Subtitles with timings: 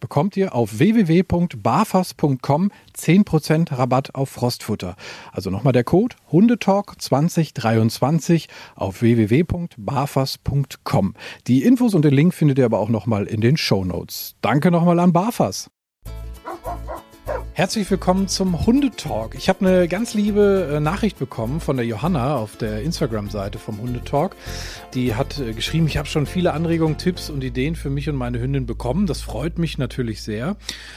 [0.00, 4.96] bekommt ihr auf www.barfas.com 10% Rabatt auf Frostfutter.
[5.32, 11.14] Also nochmal der Code Hundetalk 2023 auf www.barfas.com.
[11.46, 14.34] Die Infos und den Link findet ihr aber auch nochmal in den Show Notes.
[14.40, 15.70] Danke nochmal an Barfas.
[17.52, 19.34] Herzlich willkommen zum Hundetalk.
[19.34, 23.80] Ich habe eine ganz liebe äh, Nachricht bekommen von der Johanna auf der Instagram-Seite vom
[23.80, 24.34] Hundetalk.
[24.94, 28.16] Die hat äh, geschrieben, ich habe schon viele Anregungen, Tipps und Ideen für mich und
[28.16, 29.06] meine Hündin bekommen.
[29.06, 30.56] Das freut mich natürlich sehr.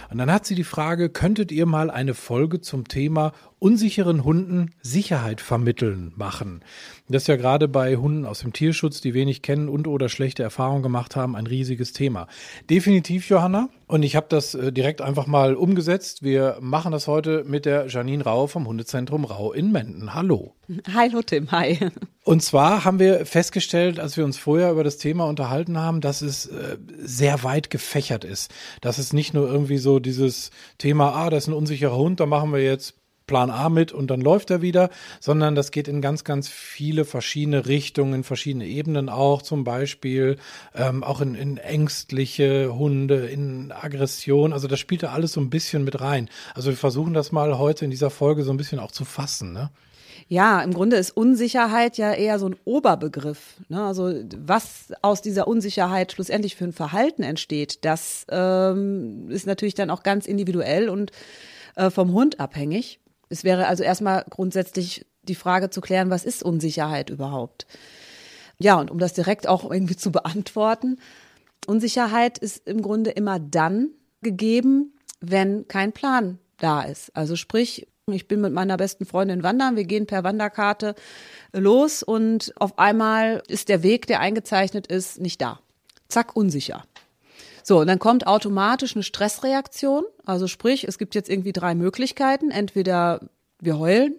[0.10, 4.72] Und dann hat sie die Frage, könntet ihr mal eine Folge zum Thema unsicheren Hunden
[4.82, 6.64] Sicherheit vermitteln machen.
[7.08, 10.42] Das ist ja gerade bei Hunden aus dem Tierschutz, die wenig kennen und oder schlechte
[10.42, 12.28] Erfahrungen gemacht haben, ein riesiges Thema.
[12.72, 13.70] Definitiv, Johanna.
[13.86, 16.24] Und ich habe das äh, direkt einfach mal umgesetzt.
[16.24, 20.16] Wir machen das heute mit der Janine Rau vom Hundezentrum Rau in Menden.
[20.16, 20.56] Hallo.
[20.94, 21.78] Hallo Tim, hi.
[22.24, 26.22] Und zwar haben wir festgestellt, als wir uns vorher über das Thema unterhalten haben, dass
[26.22, 28.54] es äh, sehr weit gefächert ist.
[28.80, 32.26] Dass es nicht nur irgendwie so dieses Thema, ah, das ist ein unsicherer Hund, da
[32.26, 32.96] machen wir jetzt
[33.28, 34.90] Plan A mit und dann läuft er wieder,
[35.20, 40.38] sondern das geht in ganz, ganz viele verschiedene Richtungen, verschiedene Ebenen auch, zum Beispiel
[40.76, 44.54] ähm, auch in, in ängstliche Hunde, in Aggression.
[44.54, 46.30] Also das spielt da alles so ein bisschen mit rein.
[46.54, 49.54] Also wir versuchen das mal heute in dieser Folge so ein bisschen auch zu fassen.
[49.54, 49.70] Ne?
[50.28, 53.58] Ja, im Grunde ist Unsicherheit ja eher so ein Oberbegriff.
[53.70, 53.84] Ne?
[53.84, 59.90] Also was aus dieser Unsicherheit schlussendlich für ein Verhalten entsteht, das ähm, ist natürlich dann
[59.90, 61.12] auch ganz individuell und
[61.76, 63.00] äh, vom Hund abhängig.
[63.30, 67.66] Es wäre also erstmal grundsätzlich die Frage zu klären, was ist Unsicherheit überhaupt?
[68.60, 70.98] Ja, und um das direkt auch irgendwie zu beantworten,
[71.66, 73.90] Unsicherheit ist im Grunde immer dann
[74.22, 77.16] gegeben, wenn kein Plan da ist.
[77.16, 80.94] Also sprich, ich bin mit meiner besten Freundin wandern, wir gehen per Wanderkarte
[81.54, 85.62] los und auf einmal ist der Weg, der eingezeichnet ist, nicht da.
[86.10, 86.84] Zack, unsicher.
[87.64, 90.04] So, und dann kommt automatisch eine Stressreaktion.
[90.26, 92.52] Also sprich, es gibt jetzt irgendwie drei Möglichkeiten.
[92.52, 93.22] Entweder
[93.62, 94.16] wir heulen,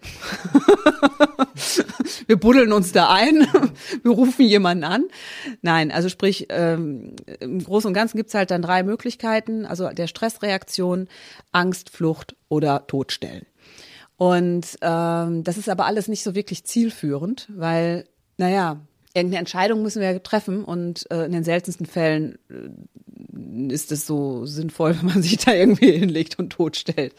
[2.26, 3.46] wir buddeln uns da ein,
[4.02, 5.04] wir rufen jemanden an.
[5.60, 10.06] Nein, also sprich, ähm, im Großen und Ganzen gibt's halt dann drei Möglichkeiten, also der
[10.06, 11.08] Stressreaktion,
[11.52, 13.44] Angst, Flucht oder Todstellen.
[14.16, 18.04] Und ähm, das ist aber alles nicht so wirklich zielführend, weil,
[18.36, 18.80] naja,
[19.12, 24.46] irgendeine Entscheidung müssen wir treffen und äh, in den seltensten Fällen äh, ist es so
[24.46, 27.14] sinnvoll, wenn man sich da irgendwie hinlegt und totstellt.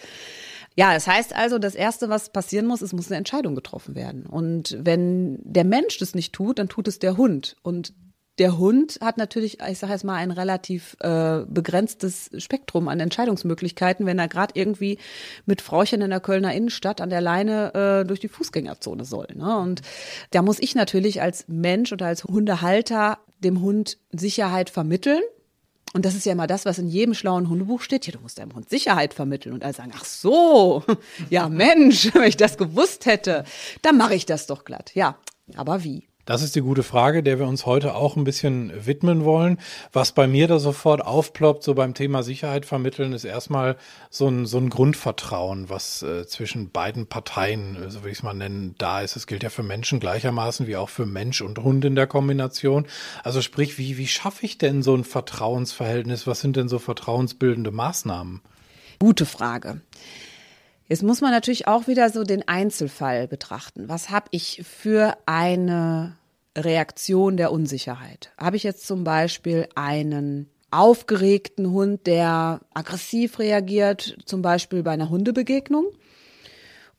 [0.78, 4.25] Ja, das heißt also, das Erste, was passieren muss, es muss eine Entscheidung getroffen werden.
[4.25, 7.56] Und wenn der Mensch das nicht tut, dann tut es der Hund.
[7.62, 7.94] Und
[8.38, 14.06] der Hund hat natürlich, ich sage jetzt mal, ein relativ äh, begrenztes Spektrum an Entscheidungsmöglichkeiten,
[14.06, 14.97] wenn er gerade irgendwie
[15.46, 19.28] mit Frauchen in der Kölner Innenstadt an der Leine äh, durch die Fußgängerzone soll.
[19.35, 19.57] Ne?
[19.57, 19.81] Und
[20.31, 25.22] da muss ich natürlich als Mensch oder als Hundehalter dem Hund Sicherheit vermitteln.
[25.94, 28.06] Und das ist ja immer das, was in jedem schlauen Hundebuch steht.
[28.06, 29.53] Ja, du musst deinem Hund Sicherheit vermitteln.
[29.53, 30.84] Und alle sagen, ach so,
[31.29, 33.45] ja Mensch, wenn ich das gewusst hätte,
[33.81, 34.94] dann mache ich das doch glatt.
[34.94, 35.18] Ja,
[35.56, 36.09] aber wie?
[36.25, 39.59] Das ist die gute Frage, der wir uns heute auch ein bisschen widmen wollen.
[39.94, 43.77] Was bei mir da sofort aufploppt, so beim Thema Sicherheit vermitteln, ist erstmal
[44.10, 48.33] so ein, so ein Grundvertrauen, was äh, zwischen beiden Parteien, so will ich es mal
[48.33, 49.16] nennen, da ist.
[49.16, 52.88] Es gilt ja für Menschen gleichermaßen wie auch für Mensch und Hund in der Kombination.
[53.24, 56.25] Also sprich, wie, wie schaffe ich denn so ein Vertrauensverhältnis?
[56.25, 58.42] Was sind denn so vertrauensbildende Maßnahmen?
[58.98, 59.81] Gute Frage.
[60.87, 63.89] Jetzt muss man natürlich auch wieder so den Einzelfall betrachten.
[63.89, 66.15] Was habe ich für eine
[66.55, 68.31] Reaktion der Unsicherheit?
[68.37, 75.09] Habe ich jetzt zum Beispiel einen aufgeregten Hund, der aggressiv reagiert, zum Beispiel bei einer
[75.09, 75.85] Hundebegegnung?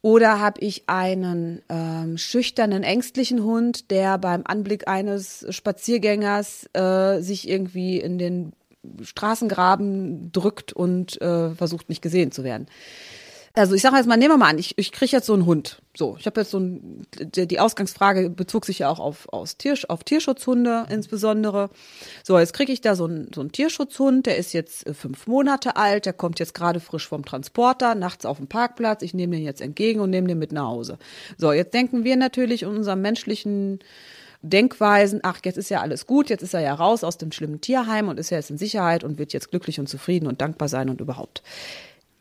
[0.02, 7.48] Oder habe ich einen ähm, schüchternen, ängstlichen Hund, der beim Anblick eines Spaziergängers äh, sich
[7.48, 8.52] irgendwie in den
[9.02, 12.66] Straßengraben drückt und äh, versucht nicht gesehen zu werden.
[13.58, 15.46] Also ich sage jetzt mal, nehmen wir mal an, ich, ich kriege jetzt so einen
[15.46, 15.80] Hund.
[15.96, 19.74] So, ich habe jetzt so ein, die Ausgangsfrage bezog sich ja auch auf, aus Tier,
[19.88, 21.70] auf Tierschutzhunde insbesondere.
[22.22, 25.26] So, jetzt kriege ich da so einen, so einen Tierschutzhund, der ist jetzt äh, fünf
[25.26, 29.36] Monate alt, der kommt jetzt gerade frisch vom Transporter, nachts auf dem Parkplatz, ich nehme
[29.36, 30.98] den jetzt entgegen und nehme den mit nach Hause.
[31.38, 33.78] So, jetzt denken wir natürlich in unserem menschlichen
[34.42, 37.62] Denkweisen, ach, jetzt ist ja alles gut, jetzt ist er ja raus aus dem schlimmen
[37.62, 40.68] Tierheim und ist ja jetzt in Sicherheit und wird jetzt glücklich und zufrieden und dankbar
[40.68, 41.42] sein und überhaupt.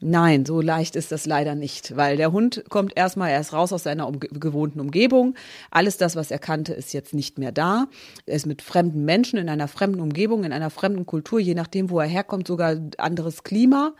[0.02, 3.84] Nein, so leicht ist das leider nicht, weil der Hund kommt erstmal erst raus aus
[3.84, 5.36] seiner um gewohnten Umgebung.
[5.72, 7.88] Alles das, was er kannte, ist jetzt nicht mehr da.
[8.26, 11.90] Er ist mit fremden Menschen in einer fremden Umgebung, in einer fremden Kultur, je nachdem,
[11.90, 13.94] wo er herkommt, sogar anderes Klima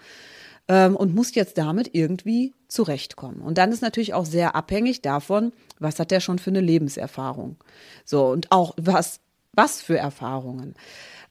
[0.68, 3.42] ähm, und muss jetzt damit irgendwie zurechtkommen.
[3.42, 7.58] Und dann ist natürlich auch sehr abhängig davon, was hat er schon für eine Lebenserfahrung.
[8.04, 9.22] So, und auch was,
[9.54, 10.76] was für Erfahrungen.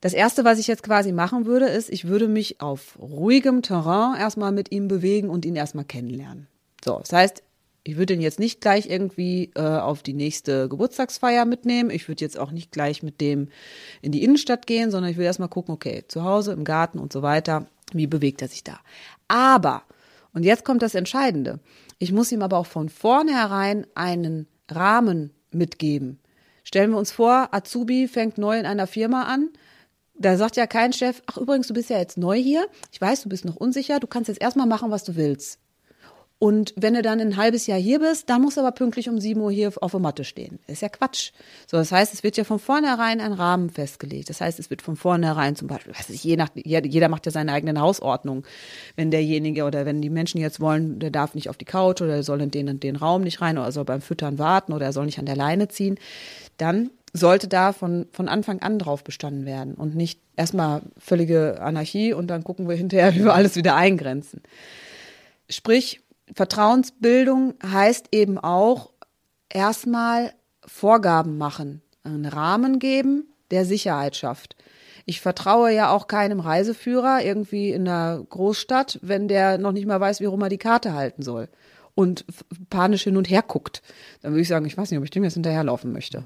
[0.05, 4.21] Das erste, was ich jetzt quasi machen würde, ist, ich würde mich auf ruhigem Terrain
[4.21, 6.47] erstmal mit ihm bewegen und ihn erstmal kennenlernen.
[6.85, 7.43] So, das heißt,
[7.85, 11.89] ich würde ihn jetzt nicht gleich irgendwie äh, auf die nächste Geburtstagsfeier mitnehmen.
[11.89, 13.49] Ich würde jetzt auch nicht gleich mit dem
[14.03, 17.11] in die Innenstadt gehen, sondern ich würde erstmal gucken, okay, zu Hause, im Garten und
[17.11, 18.81] so weiter, wie bewegt er sich da.
[19.29, 19.85] Aber,
[20.35, 21.61] und jetzt kommt das Entscheidende,
[21.99, 26.19] ich muss ihm aber auch von vornherein einen Rahmen mitgeben.
[26.63, 29.49] Stellen wir uns vor, Azubi fängt neu in einer Firma an
[30.15, 32.67] da sagt ja kein Chef, ach übrigens, du bist ja jetzt neu hier.
[32.93, 34.01] Ich weiß, du bist noch unsicher.
[34.01, 35.59] Du kannst jetzt erstmal machen, was du willst.
[36.39, 39.19] Und wenn du dann ein halbes Jahr hier bist, dann musst du aber pünktlich um
[39.19, 40.59] 7 Uhr hier auf der Matte stehen.
[40.67, 41.31] ist ja Quatsch.
[41.67, 44.29] So, das heißt, es wird ja von vornherein ein Rahmen festgelegt.
[44.29, 47.33] Das heißt, es wird von vornherein zum Beispiel, weiß ich, je nach, jeder macht ja
[47.33, 48.45] seine eigene Hausordnung.
[48.97, 52.23] Wenn derjenige oder wenn die Menschen jetzt wollen, der darf nicht auf die Couch oder
[52.23, 54.93] soll in den und den Raum nicht rein oder soll beim Füttern warten oder er
[54.93, 55.99] soll nicht an der Leine ziehen,
[56.59, 62.13] dann sollte da von, von Anfang an drauf bestanden werden und nicht erstmal völlige Anarchie
[62.13, 64.43] und dann gucken wir hinterher, wie wir alles wieder eingrenzen.
[65.49, 66.03] Sprich,
[66.35, 68.91] Vertrauensbildung heißt eben auch
[69.49, 70.33] erstmal
[70.67, 74.57] Vorgaben machen, einen Rahmen geben, der Sicherheit schafft.
[75.07, 80.01] Ich vertraue ja auch keinem Reiseführer irgendwie in einer Großstadt, wenn der noch nicht mal
[80.01, 81.49] weiß, wie rum er die Karte halten soll
[81.95, 82.25] und
[82.71, 83.83] panisch hin und her guckt,
[84.23, 86.25] dann würde ich sagen, ich weiß nicht, ob ich dem jetzt hinterherlaufen möchte.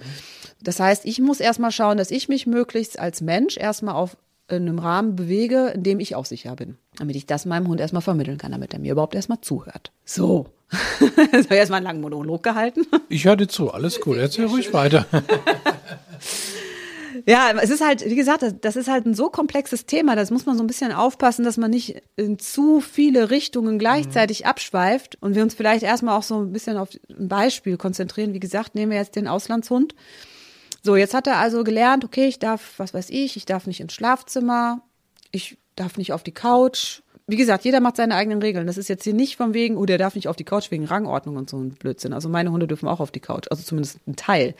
[0.63, 4.17] Das heißt, ich muss erstmal schauen, dass ich mich möglichst als Mensch erstmal auf
[4.51, 6.79] in einem Rahmen bewege, in dem ich auch sicher bin.
[6.97, 9.93] Damit ich das meinem Hund erstmal vermitteln kann, damit er mir überhaupt erstmal zuhört.
[10.05, 10.47] So.
[11.01, 12.87] Jetzt habe ich erstmal einen langen Monolog gehalten.
[13.09, 15.07] Ich höre dir zu, alles gut, erzähl ruhig weiter.
[17.27, 20.47] Ja, es ist halt, wie gesagt, das ist halt ein so komplexes Thema, das muss
[20.47, 24.47] man so ein bisschen aufpassen, dass man nicht in zu viele Richtungen gleichzeitig mhm.
[24.47, 28.35] abschweift und wir uns vielleicht erstmal auch so ein bisschen auf ein Beispiel konzentrieren.
[28.35, 29.95] Wie gesagt, nehmen wir jetzt den Auslandshund.
[30.83, 33.81] So, jetzt hat er also gelernt, okay, ich darf, was weiß ich, ich darf nicht
[33.81, 34.83] ins Schlafzimmer,
[35.33, 38.67] ich darf nicht auf die Couch, wie gesagt, jeder macht seine eigenen Regeln.
[38.67, 40.87] Das ist jetzt hier nicht von wegen, oh, der darf nicht auf die Couch wegen
[40.87, 42.15] Rangordnung und so ein Blödsinn.
[42.15, 44.55] Also meine Hunde dürfen auch auf die Couch, also zumindest ein Teil.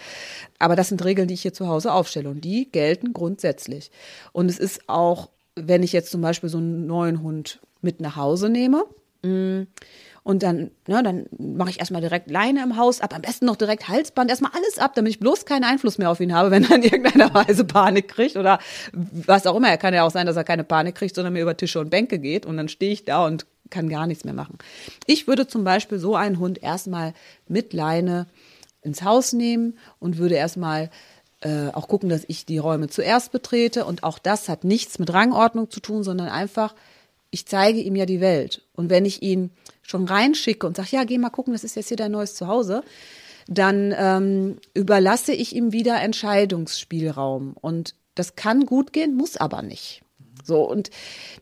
[0.59, 3.91] Aber das sind Regeln, die ich hier zu Hause aufstelle und die gelten grundsätzlich.
[4.33, 8.17] Und es ist auch, wenn ich jetzt zum Beispiel so einen neuen Hund mit nach
[8.17, 8.85] Hause nehme,
[9.23, 9.63] mm,
[10.23, 13.57] und dann, ne, dann mache ich erstmal direkt Leine im Haus ab, am besten noch
[13.57, 16.65] direkt Halsband, erstmal alles ab, damit ich bloß keinen Einfluss mehr auf ihn habe, wenn
[16.65, 18.59] er in irgendeiner Weise Panik kriegt oder
[18.93, 19.69] was auch immer.
[19.69, 21.91] Er kann ja auch sein, dass er keine Panik kriegt, sondern mir über Tische und
[21.91, 24.59] Bänke geht und dann stehe ich da und kann gar nichts mehr machen.
[25.07, 27.15] Ich würde zum Beispiel so einen Hund erstmal
[27.47, 28.27] mit Leine
[28.83, 30.91] ins Haus nehmen und würde erstmal
[31.41, 33.85] äh, auch gucken, dass ich die Räume zuerst betrete.
[33.85, 36.75] Und auch das hat nichts mit Rangordnung zu tun, sondern einfach,
[37.31, 38.63] ich zeige ihm ja die Welt.
[38.75, 39.51] Und wenn ich ihn
[39.89, 42.83] schon reinschicke und sage, ja, geh mal gucken, das ist jetzt hier dein neues Zuhause,
[43.49, 47.55] dann ähm, überlasse ich ihm wieder Entscheidungsspielraum.
[47.59, 50.03] Und das kann gut gehen, muss aber nicht.
[50.45, 50.91] So, und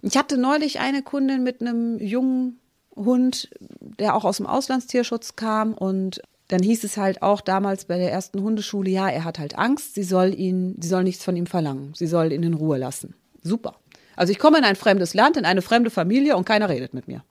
[0.03, 2.61] ich hatte neulich eine Kundin mit einem jungen
[2.95, 7.99] Hund, der auch aus dem Auslandstierschutz kam und dann hieß es halt auch damals bei
[7.99, 11.37] der ersten Hundeschule, ja, er hat halt Angst, sie soll ihn, sie soll nichts von
[11.37, 13.15] ihm verlangen, sie soll ihn in Ruhe lassen.
[13.43, 13.75] Super.
[14.15, 17.09] Also ich komme in ein fremdes Land, in eine fremde Familie und keiner redet mit
[17.09, 17.23] mir.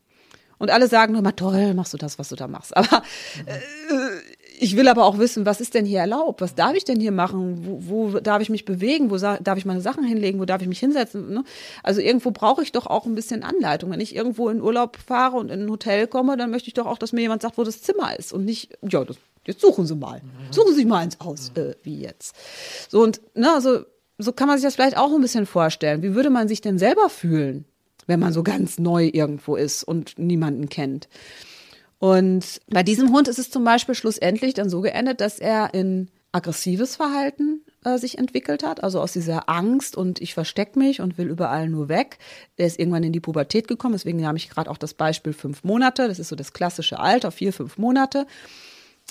[0.58, 2.76] Und alle sagen nur mal, toll, machst du das, was du da machst.
[2.76, 3.04] Aber
[3.46, 3.60] äh,
[4.60, 6.42] ich will aber auch wissen, was ist denn hier erlaubt?
[6.42, 7.66] Was darf ich denn hier machen?
[7.66, 9.12] Wo, wo darf ich mich bewegen?
[9.12, 10.40] Wo darf ich meine Sachen hinlegen?
[10.40, 11.34] Wo darf ich mich hinsetzen?
[11.34, 11.44] Ne?
[11.84, 13.92] Also irgendwo brauche ich doch auch ein bisschen Anleitung.
[13.92, 16.86] Wenn ich irgendwo in Urlaub fahre und in ein Hotel komme, dann möchte ich doch
[16.86, 19.86] auch, dass mir jemand sagt, wo das Zimmer ist und nicht, ja, das, jetzt suchen
[19.86, 20.22] Sie mal.
[20.52, 22.36] Suchen Sie mal ins Haus, äh, wie jetzt.
[22.90, 23.82] So und, ne, also,
[24.18, 26.02] so kann man sich das vielleicht auch ein bisschen vorstellen.
[26.02, 27.66] Wie würde man sich denn selber fühlen?
[28.08, 31.08] Wenn man so ganz neu irgendwo ist und niemanden kennt.
[32.00, 36.10] Und bei diesem Hund ist es zum Beispiel schlussendlich dann so geendet, dass er in
[36.32, 41.18] aggressives Verhalten äh, sich entwickelt hat, also aus dieser Angst und ich verstecke mich und
[41.18, 42.18] will überall nur weg.
[42.58, 45.64] Der ist irgendwann in die Pubertät gekommen, deswegen habe ich gerade auch das Beispiel fünf
[45.64, 48.28] Monate, das ist so das klassische Alter, vier, fünf Monate.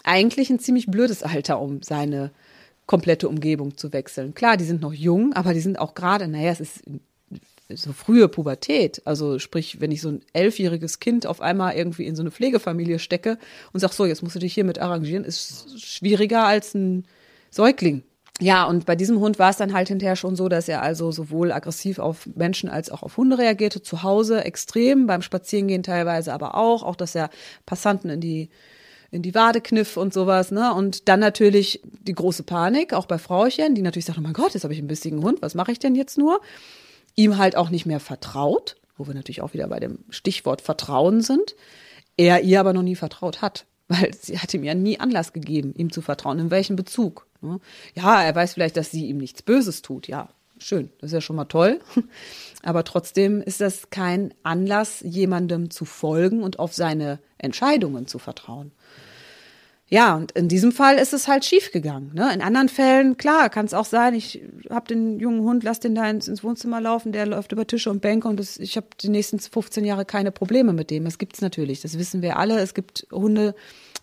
[0.03, 2.31] Eigentlich ein ziemlich blödes Alter, um seine
[2.87, 4.35] komplette Umgebung zu wechseln.
[4.35, 6.83] Klar, die sind noch jung, aber die sind auch gerade, naja, es ist
[7.69, 9.03] so frühe Pubertät.
[9.05, 12.99] Also sprich, wenn ich so ein elfjähriges Kind auf einmal irgendwie in so eine Pflegefamilie
[12.99, 13.39] stecke
[13.73, 17.07] und sag so, jetzt musst du dich hiermit arrangieren, ist schwieriger als ein
[17.51, 18.03] Säugling.
[18.41, 21.13] Ja, und bei diesem Hund war es dann halt hinterher schon so, dass er also
[21.13, 26.33] sowohl aggressiv auf Menschen als auch auf Hunde reagierte, zu Hause extrem, beim Spazierengehen teilweise
[26.33, 27.31] aber auch, auch dass er
[27.65, 28.51] Passanten in die
[29.13, 30.75] in die Wade kniff und sowas, ne?
[30.75, 34.55] Und dann natürlich die große Panik, auch bei Frauchen, die natürlich sagt, oh mein Gott,
[34.55, 36.41] jetzt habe ich einen bissigen Hund, was mache ich denn jetzt nur?
[37.17, 41.21] Ihm halt auch nicht mehr vertraut, wo wir natürlich auch wieder bei dem Stichwort Vertrauen
[41.21, 41.55] sind.
[42.17, 45.75] Er ihr aber noch nie vertraut hat, weil sie hat ihm ja nie Anlass gegeben,
[45.77, 46.39] ihm zu vertrauen.
[46.39, 47.27] In welchem Bezug?
[47.41, 47.61] Ne?
[47.95, 50.09] Ja, er weiß vielleicht, dass sie ihm nichts Böses tut.
[50.09, 51.81] Ja, schön, das ist ja schon mal toll.
[52.63, 58.73] Aber trotzdem ist das kein Anlass, jemandem zu folgen und auf seine Entscheidungen zu vertrauen.
[59.89, 62.13] Ja, und in diesem Fall ist es halt schief gegangen.
[62.15, 62.33] Ne?
[62.33, 65.95] In anderen Fällen, klar, kann es auch sein, ich habe den jungen Hund, lass den
[65.95, 68.87] da ins, ins, Wohnzimmer laufen, der läuft über Tische und Bänke und das, ich habe
[69.01, 71.05] die nächsten 15 Jahre keine Probleme mit dem.
[71.05, 72.59] Das gibt's natürlich, das wissen wir alle.
[72.61, 73.55] Es gibt Hunde,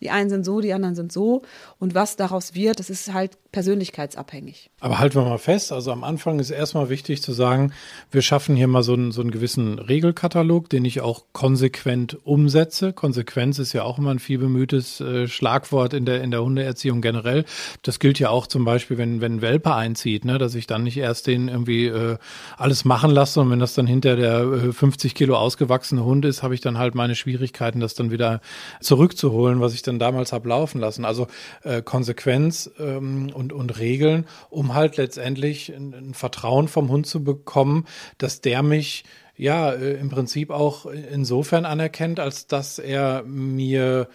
[0.01, 1.43] die einen sind so, die anderen sind so.
[1.79, 4.71] Und was daraus wird, das ist halt persönlichkeitsabhängig.
[4.79, 7.73] Aber halten wir mal fest, also am Anfang ist erstmal wichtig zu sagen,
[8.09, 12.93] wir schaffen hier mal so einen, so einen gewissen Regelkatalog, den ich auch konsequent umsetze.
[12.93, 17.01] Konsequenz ist ja auch immer ein viel bemühtes äh, Schlagwort in der, in der Hundeerziehung
[17.01, 17.45] generell.
[17.81, 20.97] Das gilt ja auch zum Beispiel, wenn, wenn Welpe einzieht, ne, dass ich dann nicht
[20.97, 22.17] erst den irgendwie äh,
[22.57, 26.43] alles machen lasse, und wenn das dann hinter der äh, 50 Kilo ausgewachsene Hund ist,
[26.43, 28.41] habe ich dann halt meine Schwierigkeiten, das dann wieder
[28.79, 31.05] zurückzuholen, was ich dann damals habe laufen lassen.
[31.05, 31.27] Also
[31.63, 37.23] äh, Konsequenz ähm, und, und Regeln, um halt letztendlich ein, ein Vertrauen vom Hund zu
[37.23, 37.85] bekommen,
[38.17, 39.03] dass der mich
[39.37, 44.07] ja äh, im Prinzip auch insofern anerkennt, als dass er mir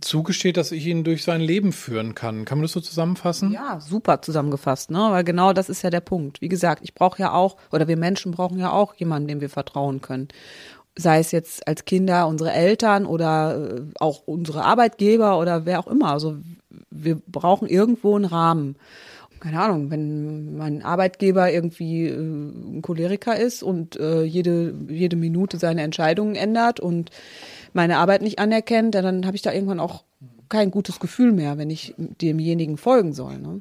[0.00, 2.44] zugesteht, dass ich ihn durch sein Leben führen kann.
[2.44, 3.52] Kann man das so zusammenfassen?
[3.52, 4.98] Ja, super zusammengefasst, ne?
[4.98, 6.40] Weil genau das ist ja der Punkt.
[6.40, 9.50] Wie gesagt, ich brauche ja auch, oder wir Menschen brauchen ja auch jemanden, dem wir
[9.50, 10.28] vertrauen können
[10.98, 15.86] sei es jetzt als Kinder unsere Eltern oder äh, auch unsere Arbeitgeber oder wer auch
[15.86, 16.10] immer.
[16.10, 16.38] Also
[16.90, 18.76] wir brauchen irgendwo einen Rahmen.
[19.40, 25.58] Keine Ahnung, wenn mein Arbeitgeber irgendwie äh, ein Choleriker ist und äh, jede, jede Minute
[25.58, 27.10] seine Entscheidungen ändert und
[27.76, 30.02] meine Arbeit nicht anerkennt, dann habe ich da irgendwann auch
[30.48, 33.38] kein gutes Gefühl mehr, wenn ich demjenigen folgen soll.
[33.38, 33.60] Ne?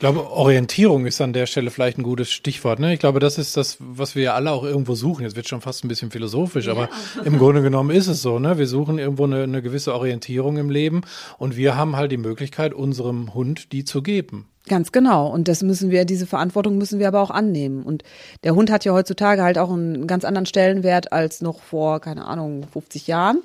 [0.00, 2.78] Ich glaube, Orientierung ist an der Stelle vielleicht ein gutes Stichwort.
[2.78, 2.94] Ne?
[2.94, 5.24] Ich glaube, das ist das, was wir ja alle auch irgendwo suchen.
[5.24, 6.72] Jetzt wird schon fast ein bisschen philosophisch, ja.
[6.72, 6.88] aber
[7.26, 8.38] im Grunde genommen ist es so.
[8.38, 8.56] Ne?
[8.56, 11.02] Wir suchen irgendwo eine, eine gewisse Orientierung im Leben
[11.36, 14.46] und wir haben halt die Möglichkeit, unserem Hund die zu geben.
[14.68, 15.26] Ganz genau.
[15.26, 17.82] Und das müssen wir, diese Verantwortung müssen wir aber auch annehmen.
[17.82, 18.02] Und
[18.42, 22.24] der Hund hat ja heutzutage halt auch einen ganz anderen Stellenwert als noch vor, keine
[22.24, 23.42] Ahnung, 50 Jahren.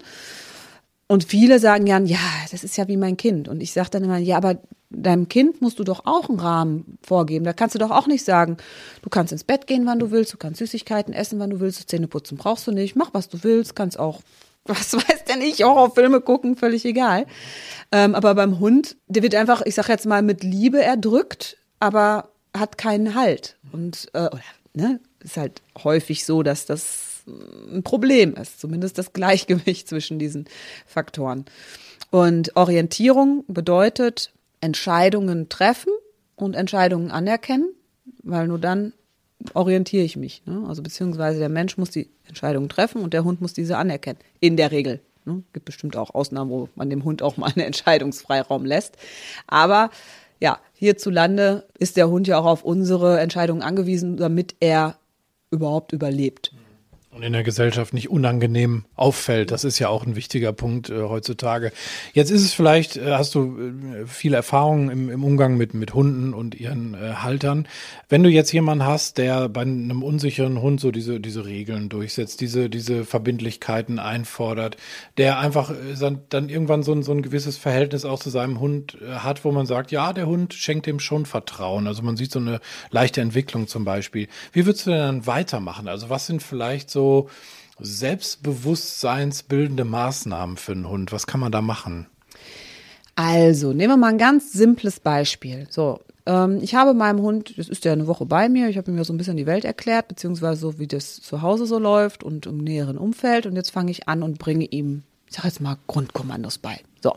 [1.08, 2.20] Und viele sagen ja, ja,
[2.52, 3.48] das ist ja wie mein Kind.
[3.48, 4.58] Und ich sage dann immer, ja, aber
[4.90, 7.46] deinem Kind musst du doch auch einen Rahmen vorgeben.
[7.46, 8.58] Da kannst du doch auch nicht sagen,
[9.02, 11.90] du kannst ins Bett gehen, wann du willst, du kannst Süßigkeiten essen, wann du willst,
[11.90, 14.22] Zähne putzen brauchst du nicht, mach was du willst, kannst auch,
[14.66, 17.28] was weiß denn ich, Horrorfilme gucken, völlig egal.
[17.92, 22.30] Ähm, aber beim Hund, der wird einfach, ich sag jetzt mal, mit Liebe erdrückt, aber
[22.56, 23.58] hat keinen Halt.
[23.72, 24.42] Und, äh, oder,
[24.74, 30.46] ne, ist halt häufig so, dass das ein Problem ist, zumindest das Gleichgewicht zwischen diesen
[30.86, 31.46] Faktoren.
[32.12, 35.92] Und Orientierung bedeutet, Entscheidungen treffen
[36.36, 37.74] und Entscheidungen anerkennen,
[38.24, 38.94] weil nur dann
[39.54, 40.44] orientiere ich mich.
[40.46, 40.64] Ne?
[40.68, 44.20] Also beziehungsweise der Mensch muss die Entscheidungen treffen und der Hund muss diese anerkennen.
[44.40, 45.02] In der Regel.
[45.26, 45.44] Ne?
[45.54, 48.98] Gibt bestimmt auch Ausnahmen, wo man dem Hund auch mal einen Entscheidungsfreiraum lässt.
[49.48, 49.90] Aber
[50.40, 54.98] ja, hierzulande ist der Hund ja auch auf unsere Entscheidungen angewiesen, damit er
[55.52, 56.54] überhaupt überlebt
[57.16, 59.50] und in der Gesellschaft nicht unangenehm auffällt.
[59.52, 61.72] Das ist ja auch ein wichtiger Punkt äh, heutzutage.
[62.12, 65.94] Jetzt ist es vielleicht, äh, hast du äh, viel Erfahrung im, im, Umgang mit, mit
[65.94, 67.70] Hunden und ihren äh, Haltern.
[68.10, 72.42] Wenn du jetzt jemanden hast, der bei einem unsicheren Hund so diese, diese Regeln durchsetzt,
[72.42, 74.76] diese, diese Verbindlichkeiten einfordert,
[75.16, 78.98] der einfach äh, dann irgendwann so ein, so ein gewisses Verhältnis auch zu seinem Hund
[79.02, 81.88] äh, hat, wo man sagt, ja, der Hund schenkt dem schon Vertrauen.
[81.88, 84.28] Also man sieht so eine leichte Entwicklung zum Beispiel.
[84.52, 85.88] Wie würdest du denn dann weitermachen?
[85.88, 87.05] Also was sind vielleicht so
[87.80, 91.12] selbstbewusstseinsbildende Maßnahmen für einen Hund?
[91.12, 92.08] Was kann man da machen?
[93.16, 95.68] Also, nehmen wir mal ein ganz simples Beispiel.
[95.70, 98.92] So, ähm, ich habe meinem Hund, das ist ja eine Woche bei mir, ich habe
[98.92, 101.80] ihm ja so ein bisschen die Welt erklärt, beziehungsweise so, wie das zu Hause so
[101.80, 103.46] läuft und im näheren Umfeld.
[103.46, 106.80] Und jetzt fange ich an und bringe ihm, ich sage jetzt mal, Grundkommandos bei.
[107.02, 107.16] So,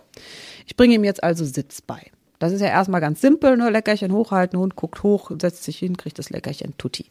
[0.67, 2.11] ich bringe ihm jetzt also Sitz bei.
[2.39, 5.97] Das ist ja erstmal ganz simpel, nur Leckerchen hochhalten, Hund guckt hoch, setzt sich hin,
[5.97, 7.07] kriegt das Leckerchen, tutti.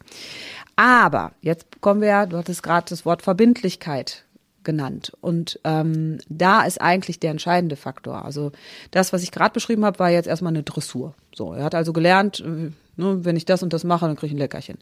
[0.76, 4.26] Aber jetzt kommen wir, du hattest gerade das Wort Verbindlichkeit
[4.68, 5.14] genannt.
[5.22, 8.26] Und ähm, da ist eigentlich der entscheidende Faktor.
[8.26, 8.52] Also
[8.92, 11.16] das, was ich gerade beschrieben habe, war jetzt erstmal eine Dressur.
[11.34, 14.28] So, er hat also gelernt, äh, ne, wenn ich das und das mache, dann kriege
[14.28, 14.78] ich ein Leckerchen.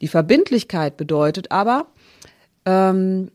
[0.00, 1.86] Die Verbindlichkeit bedeutet aber,
[2.66, 3.30] ähm,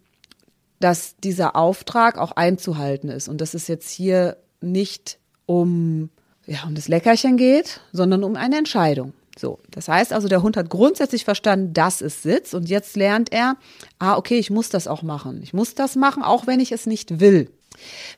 [0.79, 3.27] dass dieser Auftrag auch einzuhalten ist.
[3.27, 6.09] Und dass es jetzt hier nicht um,
[6.47, 9.13] ja, um das Leckerchen geht, sondern um eine Entscheidung.
[9.37, 13.31] So, das heißt also, der Hund hat grundsätzlich verstanden, dass es sitzt und jetzt lernt
[13.31, 13.55] er,
[13.99, 15.41] ah, okay, ich muss das auch machen.
[15.43, 17.51] Ich muss das machen, auch wenn ich es nicht will.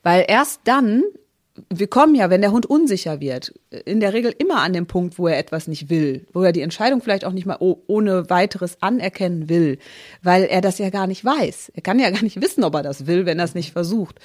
[0.02, 1.04] Weil erst dann
[1.70, 3.54] wir kommen ja, wenn der Hund unsicher wird,
[3.86, 6.62] in der Regel immer an dem Punkt, wo er etwas nicht will, wo er die
[6.62, 9.80] Entscheidung vielleicht auch nicht mal ohne weiteres anerkennen will,
[10.22, 11.72] weil er das ja gar nicht weiß.
[11.76, 14.20] Er kann ja gar nicht wissen, ob er das will, wenn er es nicht versucht.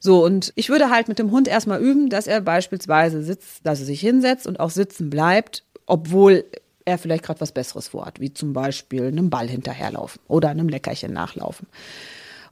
[0.00, 3.80] So, und ich würde halt mit dem Hund erstmal üben, dass er beispielsweise sitzt, dass
[3.80, 6.44] er sich hinsetzt und auch sitzen bleibt, obwohl
[6.84, 11.12] er vielleicht gerade was Besseres vorhat, wie zum Beispiel einem Ball hinterherlaufen oder einem Leckerchen
[11.12, 11.66] nachlaufen.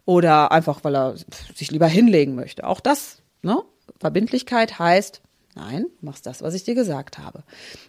[0.04, 1.14] Oder einfach, weil er
[1.54, 2.66] sich lieber hinlegen möchte.
[2.66, 3.62] Auch das, ne?
[3.98, 5.22] Verbindlichkeit heißt,
[5.54, 7.44] nein, machst das, was ich dir gesagt habe.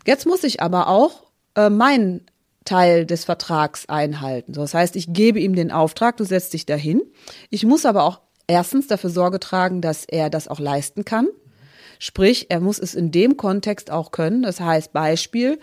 [0.06, 1.24] Jetzt muss ich aber auch
[1.56, 2.26] äh, meinen
[2.66, 4.54] Teil des Vertrags einhalten.
[4.54, 7.02] So, das heißt, ich gebe ihm den Auftrag, du setzt dich dahin.
[7.50, 11.28] Ich muss aber auch erstens dafür Sorge tragen, dass er das auch leisten kann.
[12.00, 14.42] Sprich, er muss es in dem Kontext auch können.
[14.44, 15.60] Das heißt, Beispiel,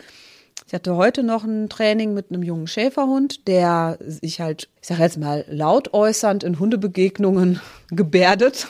[0.66, 5.02] ich hatte heute noch ein Training mit einem jungen Schäferhund, der sich halt, ich sage
[5.02, 8.68] jetzt mal, laut äußernd in Hundebegegnungen gebärdet.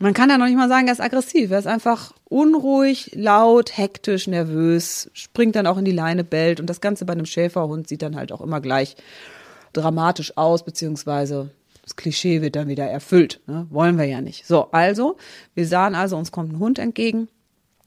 [0.00, 1.50] Man kann ja noch nicht mal sagen, er ist aggressiv.
[1.50, 6.60] Er ist einfach unruhig, laut, hektisch, nervös, springt dann auch in die Leine, bellt.
[6.60, 8.96] Und das Ganze bei einem Schäferhund sieht dann halt auch immer gleich
[9.72, 11.50] dramatisch aus, beziehungsweise
[11.82, 13.40] das Klischee wird dann wieder erfüllt.
[13.46, 13.66] Ne?
[13.70, 14.46] Wollen wir ja nicht.
[14.46, 15.16] So, also,
[15.54, 17.28] wir sahen also, uns kommt ein Hund entgegen.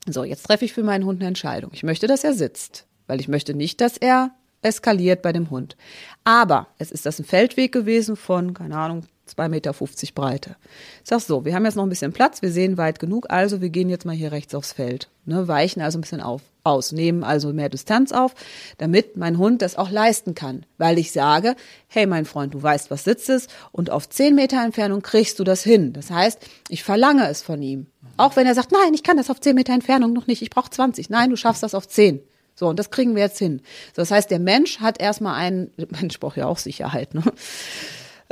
[0.08, 1.72] So, jetzt treffe ich für meinen Hund eine Entscheidung.
[1.74, 4.32] Ich möchte, dass er sitzt, weil ich möchte nicht, dass er
[4.64, 5.78] eskaliert bei dem Hund.
[6.24, 9.04] Aber es ist das ein Feldweg gewesen von, keine Ahnung,
[9.38, 9.74] 2,50 Meter
[10.14, 10.56] Breite.
[11.04, 13.62] Ich sag so, wir haben jetzt noch ein bisschen Platz, wir sehen weit genug, also
[13.62, 15.10] wir gehen jetzt mal hier rechts aufs Feld.
[15.26, 18.34] Ne, weichen also ein bisschen auf, aus, nehmen also mehr Distanz auf,
[18.78, 20.66] damit mein Hund das auch leisten kann.
[20.78, 21.56] Weil ich sage,
[21.88, 25.44] hey mein Freund, du weißt, was Sitz ist und auf 10 Meter Entfernung kriegst du
[25.44, 25.94] das hin.
[25.94, 27.88] Das heißt, ich verlange es von ihm.
[28.18, 30.50] Auch wenn er sagt, nein, ich kann das auf 10 Meter Entfernung noch nicht, ich
[30.50, 31.10] brauche 20.
[31.10, 32.22] Nein, du schaffst das auf 10.
[32.56, 33.62] So, und das kriegen wir jetzt hin.
[33.96, 37.24] So, das heißt, der Mensch hat erstmal einen, Mensch braucht ja auch Sicherheit, ne?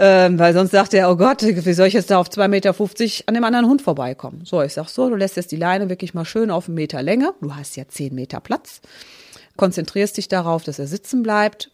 [0.02, 2.74] Ähm, weil sonst sagt er, oh Gott, wie soll ich jetzt da auf 2,50 Meter
[3.26, 4.46] an dem anderen Hund vorbeikommen?
[4.46, 7.04] So, ich sag so, du lässt jetzt die Leine wirklich mal schön auf einen Meter
[7.04, 7.34] Länge.
[7.42, 8.80] Du hast ja 10 Meter Platz.
[9.58, 11.72] Konzentrierst dich darauf, dass er sitzen bleibt.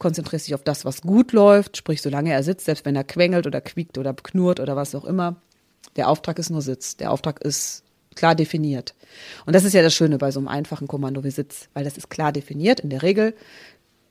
[0.00, 1.76] Konzentrierst dich auf das, was gut läuft.
[1.76, 5.04] Sprich, solange er sitzt, selbst wenn er quengelt oder quiekt oder knurrt oder was auch
[5.04, 5.36] immer.
[5.94, 6.96] Der Auftrag ist nur Sitz.
[6.96, 7.84] Der Auftrag ist
[8.16, 8.94] klar definiert.
[9.46, 11.96] Und das ist ja das Schöne bei so einem einfachen Kommando wie Sitz, weil das
[11.96, 12.80] ist klar definiert.
[12.80, 13.36] In der Regel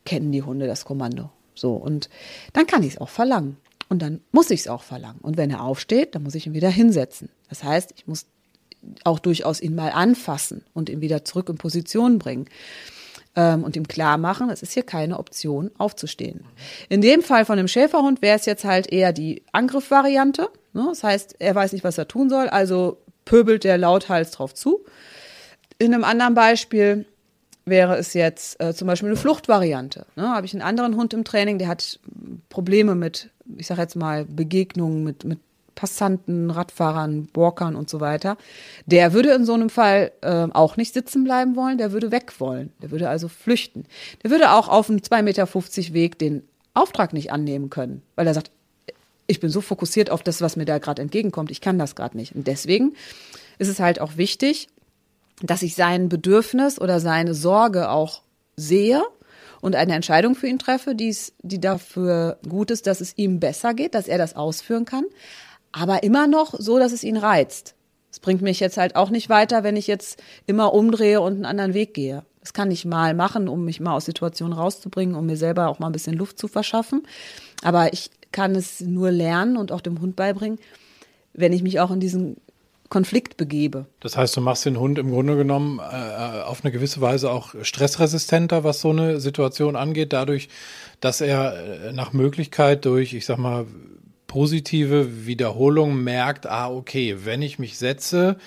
[0.06, 1.32] kennen die Hunde das Kommando.
[1.58, 2.10] So, und
[2.54, 3.58] dann kann ich es auch verlangen.
[3.90, 5.20] Und dann muss ich es auch verlangen.
[5.22, 7.30] Und wenn er aufsteht, dann muss ich ihn wieder hinsetzen.
[7.50, 8.26] Das heißt, ich muss
[9.04, 12.48] auch durchaus ihn mal anfassen und ihn wieder zurück in Position bringen
[13.36, 16.44] ähm, und ihm klar machen, es ist hier keine Option, aufzustehen.
[16.90, 20.50] In dem Fall von dem Schäferhund wäre es jetzt halt eher die Angriffvariante.
[20.74, 20.86] Ne?
[20.90, 24.84] Das heißt, er weiß nicht, was er tun soll, also pöbelt der lauthals drauf zu.
[25.80, 27.06] In einem anderen Beispiel
[27.68, 30.06] wäre es jetzt äh, zum Beispiel eine Fluchtvariante.
[30.16, 30.30] Ne?
[30.30, 32.00] Habe ich einen anderen Hund im Training, der hat
[32.50, 35.40] Probleme mit, ich sage jetzt mal, Begegnungen mit, mit
[35.76, 38.38] Passanten, Radfahrern, Walkern und so weiter.
[38.88, 42.34] Der würde in so einem Fall äh, auch nicht sitzen bleiben wollen, der würde weg
[42.40, 42.74] wollen.
[42.82, 43.86] Der würde also flüchten.
[44.24, 48.34] Der würde auch auf einem 2,50 Meter Weg den Auftrag nicht annehmen können, weil er
[48.34, 48.52] sagt,
[49.28, 52.18] ich bin so fokussiert auf das, was mir da gerade entgegenkommt, ich kann das gerade
[52.18, 52.36] nicht.
[52.36, 52.96] Und deswegen
[53.60, 54.70] ist es halt auch wichtig,
[55.42, 58.22] dass ich sein Bedürfnis oder seine Sorge auch
[58.56, 59.04] sehe
[59.62, 63.74] und eine Entscheidung für ihn treffe, die's, die dafür gut ist, dass es ihm besser
[63.74, 65.06] geht, dass er das ausführen kann,
[65.72, 67.76] aber immer noch so, dass es ihn reizt.
[68.10, 71.46] Es bringt mich jetzt halt auch nicht weiter, wenn ich jetzt immer umdrehe und einen
[71.46, 72.24] anderen Weg gehe.
[72.40, 75.80] Das kann ich mal machen, um mich mal aus Situationen rauszubringen, um mir selber auch
[75.80, 77.04] mal ein bisschen Luft zu verschaffen.
[77.62, 80.58] Aber ich kann es nur lernen und auch dem Hund beibringen,
[81.34, 82.38] wenn ich mich auch in diesen
[82.90, 83.86] Konflikt begebe.
[84.00, 87.54] Das heißt, du machst den Hund im Grunde genommen äh, auf eine gewisse Weise auch
[87.62, 90.50] stressresistenter, was so eine Situation angeht, dadurch,
[91.00, 93.66] dass er äh, nach Möglichkeit durch, ich sag mal,
[94.28, 98.38] positive Wiederholung merkt, ah, okay, wenn ich mich setze,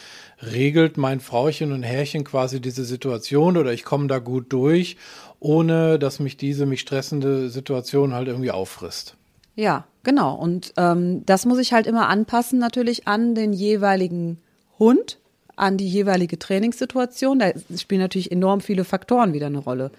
[0.42, 4.96] regelt mein Frauchen und Herrchen quasi diese Situation oder ich komme da gut durch,
[5.38, 9.16] ohne dass mich diese mich stressende Situation halt irgendwie auffrisst.
[9.61, 10.35] Ja, genau.
[10.37, 14.38] Und ähm, das muss ich halt immer anpassen natürlich an den jeweiligen
[14.79, 15.19] Hund.
[15.61, 17.38] An die jeweilige Trainingssituation.
[17.38, 19.90] Da spielen natürlich enorm viele Faktoren wieder eine Rolle.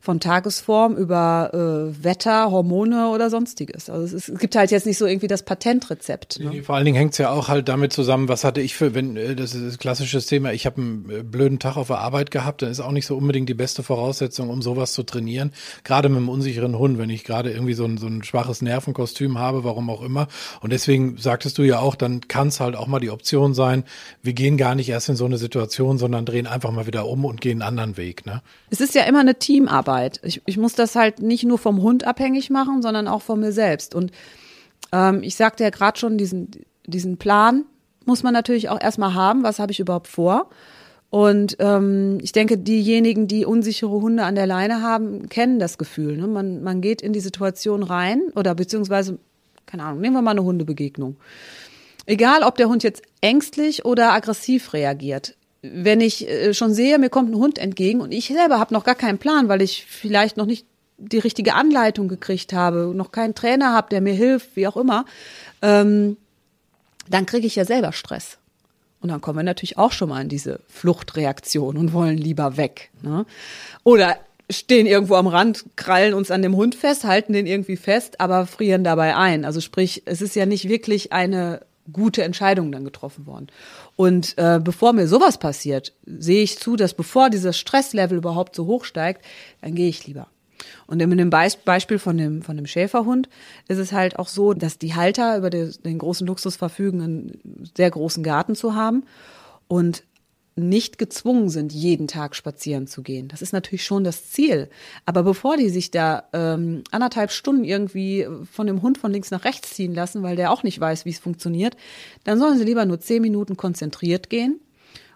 [0.00, 3.90] Von Tagesform über äh, Wetter, Hormone oder sonstiges.
[3.90, 6.38] Also es, ist, es, gibt halt jetzt nicht so irgendwie das Patentrezept.
[6.38, 6.62] Ne?
[6.62, 9.16] Vor allen Dingen hängt es ja auch halt damit zusammen, was hatte ich für, wenn,
[9.16, 12.30] äh, das ist das klassische Thema, ich habe einen äh, blöden Tag auf der Arbeit
[12.30, 15.52] gehabt, dann ist auch nicht so unbedingt die beste Voraussetzung, um sowas zu trainieren.
[15.82, 19.38] Gerade mit einem unsicheren Hund, wenn ich gerade irgendwie so ein, so ein schwaches Nervenkostüm
[19.38, 20.28] habe, warum auch immer.
[20.60, 23.82] Und deswegen sagtest du ja auch, dann kann es halt auch mal die Option sein,
[24.22, 27.24] wir gehen gar nicht erst in so eine Situation, sondern drehen einfach mal wieder um
[27.24, 28.26] und gehen einen anderen Weg.
[28.26, 28.42] Ne?
[28.70, 30.20] Es ist ja immer eine Teamarbeit.
[30.22, 33.52] Ich, ich muss das halt nicht nur vom Hund abhängig machen, sondern auch von mir
[33.52, 33.94] selbst.
[33.94, 34.12] Und
[34.92, 36.50] ähm, ich sagte ja gerade schon, diesen,
[36.86, 37.64] diesen Plan
[38.04, 40.48] muss man natürlich auch erstmal haben, was habe ich überhaupt vor.
[41.10, 46.16] Und ähm, ich denke, diejenigen, die unsichere Hunde an der Leine haben, kennen das Gefühl.
[46.16, 46.26] Ne?
[46.26, 49.18] Man, man geht in die Situation rein oder beziehungsweise,
[49.66, 51.16] keine Ahnung, nehmen wir mal eine Hundebegegnung.
[52.06, 55.36] Egal, ob der Hund jetzt ängstlich oder aggressiv reagiert.
[55.62, 58.84] Wenn ich äh, schon sehe, mir kommt ein Hund entgegen und ich selber habe noch
[58.84, 60.66] gar keinen Plan, weil ich vielleicht noch nicht
[60.98, 65.04] die richtige Anleitung gekriegt habe, noch keinen Trainer habe, der mir hilft, wie auch immer,
[65.62, 66.16] ähm,
[67.08, 68.38] dann kriege ich ja selber Stress.
[69.00, 72.90] Und dann kommen wir natürlich auch schon mal in diese Fluchtreaktion und wollen lieber weg.
[73.02, 73.26] Ne?
[73.84, 74.16] Oder
[74.48, 78.46] stehen irgendwo am Rand, krallen uns an dem Hund fest, halten den irgendwie fest, aber
[78.46, 79.44] frieren dabei ein.
[79.44, 81.60] Also sprich, es ist ja nicht wirklich eine
[81.92, 83.48] gute Entscheidungen dann getroffen worden.
[83.96, 88.66] Und äh, bevor mir sowas passiert, sehe ich zu, dass bevor dieses Stresslevel überhaupt so
[88.66, 89.24] hoch steigt,
[89.60, 90.28] dann gehe ich lieber.
[90.86, 93.28] Und in dem Beispiel von dem, von dem Schäferhund
[93.68, 97.90] ist es halt auch so, dass die Halter über den großen Luxus verfügen, einen sehr
[97.90, 99.04] großen Garten zu haben.
[99.68, 100.04] Und
[100.56, 103.28] nicht gezwungen sind, jeden Tag spazieren zu gehen.
[103.28, 104.70] Das ist natürlich schon das Ziel.
[105.04, 109.44] Aber bevor die sich da ähm, anderthalb Stunden irgendwie von dem Hund von links nach
[109.44, 111.76] rechts ziehen lassen, weil der auch nicht weiß, wie es funktioniert,
[112.24, 114.60] dann sollen sie lieber nur zehn Minuten konzentriert gehen.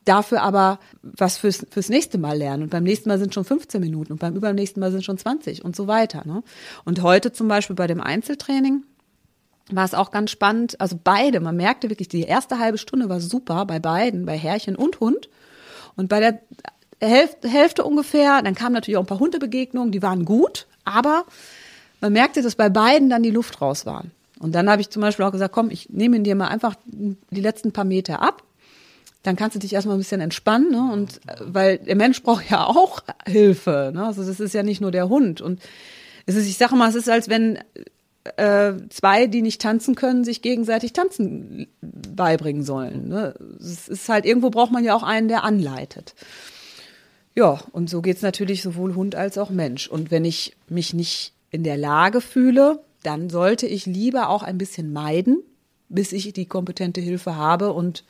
[0.05, 2.65] Dafür aber was fürs, fürs nächste Mal lernen.
[2.65, 5.65] Und beim nächsten Mal sind schon 15 Minuten und beim übernächsten Mal sind schon 20
[5.65, 6.23] und so weiter.
[6.27, 6.43] Ne?
[6.85, 8.85] Und heute zum Beispiel bei dem Einzeltraining
[9.77, 10.81] war es auch ganz spannend.
[10.81, 14.77] Also beide, man merkte wirklich, die erste halbe Stunde war super bei beiden, bei Herrchen
[14.77, 15.29] und Hund.
[15.97, 16.41] Und bei der
[17.01, 21.25] Hälfte, Hälfte ungefähr, dann kamen natürlich auch ein paar Hundebegegnungen, die waren gut, aber
[22.01, 24.05] man merkte, dass bei beiden dann die Luft raus war.
[24.39, 27.41] Und dann habe ich zum Beispiel auch gesagt, komm, ich nehme dir mal einfach die
[27.41, 28.43] letzten paar Meter ab.
[29.23, 30.91] Dann kannst du dich erstmal ein bisschen entspannen, ne?
[30.93, 33.93] Und weil der Mensch braucht ja auch Hilfe.
[33.95, 34.07] Ne?
[34.07, 35.43] Also das ist ja nicht nur der Hund.
[35.43, 35.61] Und
[36.25, 37.59] es ist, ich sage mal, es ist, als wenn
[38.37, 43.09] äh, zwei, die nicht tanzen können, sich gegenseitig tanzen beibringen sollen.
[43.09, 43.35] Ne?
[43.59, 46.15] Es ist halt, irgendwo braucht man ja auch einen, der anleitet.
[47.35, 49.89] Ja, und so geht's natürlich sowohl Hund als auch Mensch.
[49.89, 54.59] Und wenn ich mich nicht in der Lage fühle, dann sollte ich lieber auch ein
[54.59, 55.43] bisschen meiden,
[55.89, 58.05] bis ich die kompetente Hilfe habe und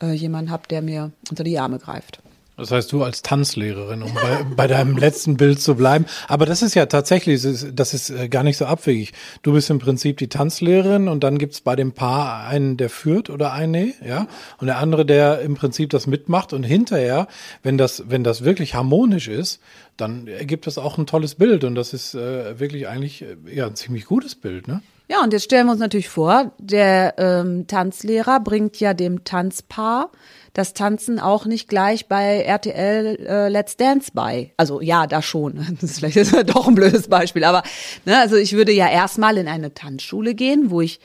[0.00, 2.20] äh, jemanden habe, der mir unter die Arme greift.
[2.60, 6.04] Das heißt, du als Tanzlehrerin, um bei, bei deinem letzten Bild zu bleiben.
[6.28, 9.14] Aber das ist ja tatsächlich, das ist, das ist äh, gar nicht so abwegig.
[9.40, 13.30] Du bist im Prinzip die Tanzlehrerin und dann gibt's bei dem Paar einen, der führt
[13.30, 14.26] oder eine, ja,
[14.58, 16.52] und der andere, der im Prinzip das mitmacht.
[16.52, 17.28] Und hinterher,
[17.62, 19.60] wenn das, wenn das wirklich harmonisch ist,
[19.96, 21.64] dann ergibt das auch ein tolles Bild.
[21.64, 24.82] Und das ist äh, wirklich eigentlich äh, ja ein ziemlich gutes Bild, ne?
[25.08, 30.12] Ja, und jetzt stellen wir uns natürlich vor, der ähm, Tanzlehrer bringt ja dem Tanzpaar
[30.52, 34.52] das Tanzen auch nicht gleich bei RTL äh, Let's Dance bei.
[34.56, 35.66] Also ja, da schon.
[35.80, 37.62] Das ist vielleicht ist doch ein blödes Beispiel, aber
[38.04, 41.00] ne, also ich würde ja erstmal in eine Tanzschule gehen, wo ich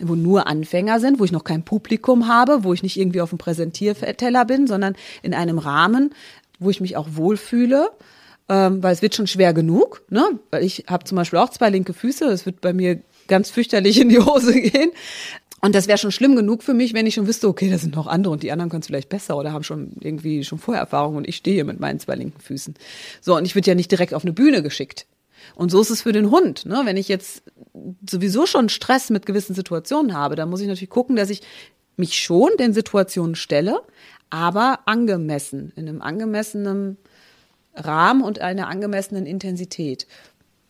[0.00, 3.28] wo nur Anfänger sind, wo ich noch kein Publikum habe, wo ich nicht irgendwie auf
[3.28, 6.14] dem Präsentierteller bin, sondern in einem Rahmen,
[6.58, 7.90] wo ich mich auch wohlfühle
[8.48, 10.38] ähm, weil es wird schon schwer genug, ne?
[10.50, 14.00] Weil ich habe zum Beispiel auch zwei linke Füße, es wird bei mir ganz fürchterlich
[14.00, 14.90] in die Hose gehen.
[15.64, 17.94] Und das wäre schon schlimm genug für mich, wenn ich schon wüsste, okay, da sind
[17.94, 21.14] noch andere und die anderen können es vielleicht besser oder haben schon irgendwie schon Vorerfahrung
[21.14, 22.74] und ich stehe hier mit meinen zwei linken Füßen.
[23.20, 25.06] So, und ich würde ja nicht direkt auf eine Bühne geschickt.
[25.54, 26.66] Und so ist es für den Hund.
[26.66, 26.82] Ne?
[26.84, 27.44] Wenn ich jetzt
[28.08, 31.42] sowieso schon Stress mit gewissen Situationen habe, dann muss ich natürlich gucken, dass ich
[31.96, 33.82] mich schon den Situationen stelle,
[34.30, 36.96] aber angemessen, in einem angemessenen
[37.74, 40.08] Rahmen und einer angemessenen Intensität.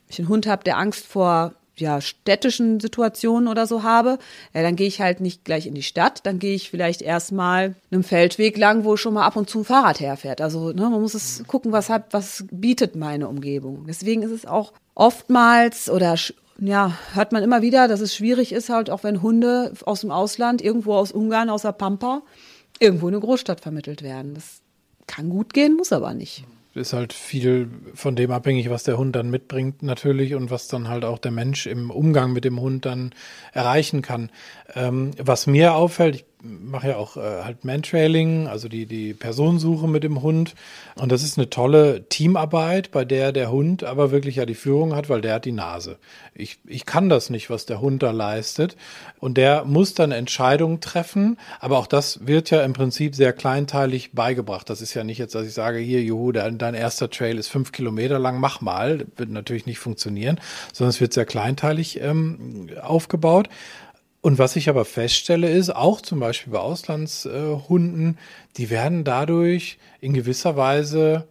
[0.07, 4.19] Wenn ich einen Hund habe, der Angst vor ja, städtischen Situationen oder so habe,
[4.55, 7.75] ja, dann gehe ich halt nicht gleich in die Stadt, dann gehe ich vielleicht erstmal
[7.91, 10.41] einem Feldweg lang, wo schon mal ab und zu ein Fahrrad herfährt.
[10.41, 13.87] Also ne, man muss es gucken, was hat, was bietet meine Umgebung.
[13.87, 16.17] Deswegen ist es auch oftmals oder
[16.59, 20.11] ja, hört man immer wieder, dass es schwierig ist, halt auch wenn Hunde aus dem
[20.11, 22.23] Ausland, irgendwo aus Ungarn, aus der Pampa,
[22.79, 24.35] irgendwo in eine Großstadt vermittelt werden.
[24.35, 24.61] Das
[25.07, 29.15] kann gut gehen, muss aber nicht ist halt viel von dem abhängig, was der Hund
[29.15, 32.87] dann mitbringt natürlich und was dann halt auch der Mensch im Umgang mit dem Hund
[32.87, 33.13] dann
[33.53, 34.31] erreichen kann.
[34.75, 39.87] Ähm, was mir auffällt, ich mache ja auch äh, halt Mantrailing, also die, die Personensuche
[39.87, 40.55] mit dem Hund.
[40.97, 44.95] Und das ist eine tolle Teamarbeit, bei der der Hund aber wirklich ja die Führung
[44.95, 45.99] hat, weil der hat die Nase.
[46.35, 48.77] Ich, ich kann das nicht, was der Hund da leistet.
[49.19, 51.39] Und der muss dann Entscheidungen treffen.
[51.61, 54.69] Aber auch das wird ja im Prinzip sehr kleinteilig beigebracht.
[54.69, 57.49] Das ist ja nicht jetzt, dass ich sage, hier, juhu, dein, dein erster Trail ist
[57.49, 58.99] fünf Kilometer lang, mach mal.
[58.99, 60.41] Das wird natürlich nicht funktionieren,
[60.73, 63.49] sondern es wird sehr kleinteilig ähm, aufgebaut.
[64.23, 68.19] Und was ich aber feststelle, ist, auch zum Beispiel bei Auslandshunden,
[68.57, 71.27] die werden dadurch in gewisser Weise,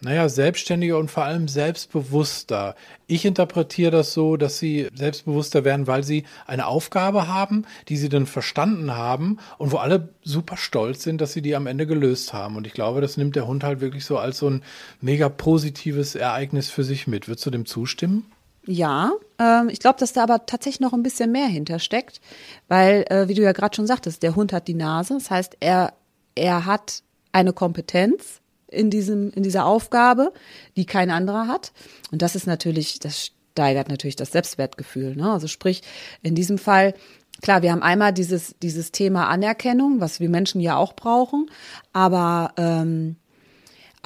[0.00, 2.76] naja, selbstständiger und vor allem selbstbewusster.
[3.08, 8.08] Ich interpretiere das so, dass sie selbstbewusster werden, weil sie eine Aufgabe haben, die sie
[8.08, 12.34] dann verstanden haben und wo alle super stolz sind, dass sie die am Ende gelöst
[12.34, 12.54] haben.
[12.54, 14.62] Und ich glaube, das nimmt der Hund halt wirklich so als so ein
[15.00, 17.26] mega positives Ereignis für sich mit.
[17.26, 18.30] Würdest du dem zustimmen?
[18.70, 22.20] Ja, ähm, ich glaube, dass da aber tatsächlich noch ein bisschen mehr hintersteckt,
[22.68, 25.14] weil, äh, wie du ja gerade schon sagtest, der Hund hat die Nase.
[25.14, 25.94] Das heißt, er,
[26.34, 27.02] er hat
[27.32, 30.34] eine Kompetenz in diesem, in dieser Aufgabe,
[30.76, 31.72] die kein anderer hat.
[32.12, 35.16] Und das ist natürlich, das steigert natürlich das Selbstwertgefühl.
[35.16, 35.32] Ne?
[35.32, 35.80] Also sprich,
[36.22, 36.92] in diesem Fall,
[37.40, 41.50] klar, wir haben einmal dieses, dieses Thema Anerkennung, was wir Menschen ja auch brauchen,
[41.94, 43.16] aber ähm,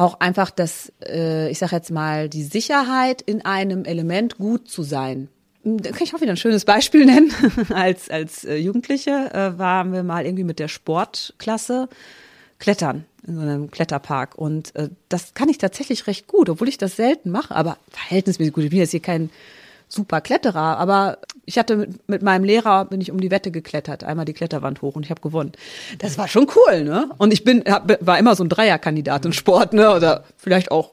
[0.03, 4.83] auch einfach das, äh, ich sage jetzt mal, die Sicherheit in einem Element gut zu
[4.83, 5.29] sein.
[5.65, 7.33] Da kann ich auch wieder ein schönes Beispiel nennen.
[7.73, 11.89] als als äh, Jugendliche äh, waren wir mal irgendwie mit der Sportklasse
[12.59, 16.79] klettern in so einem Kletterpark und äh, das kann ich tatsächlich recht gut, obwohl ich
[16.79, 18.65] das selten mache, aber verhältnismäßig gut.
[18.65, 19.31] Ich bin jetzt hier kein
[19.93, 24.05] super Kletterer, aber ich hatte mit, mit meinem Lehrer bin ich um die Wette geklettert,
[24.05, 25.53] einmal die Kletterwand hoch und ich habe gewonnen.
[25.99, 27.11] Das war schon cool, ne?
[27.19, 29.95] Und ich bin hab, war immer so ein Dreierkandidat in Sport, ne?
[29.95, 30.93] Oder vielleicht auch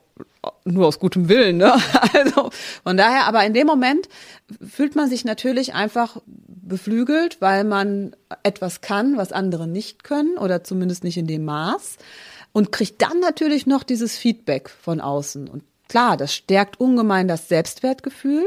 [0.66, 1.74] nur aus gutem Willen, ne?
[2.14, 2.50] Also
[2.84, 4.10] von daher, aber in dem Moment
[4.68, 10.64] fühlt man sich natürlich einfach beflügelt, weil man etwas kann, was andere nicht können oder
[10.64, 11.98] zumindest nicht in dem Maß
[12.52, 17.48] und kriegt dann natürlich noch dieses Feedback von außen und klar, das stärkt ungemein das
[17.48, 18.46] Selbstwertgefühl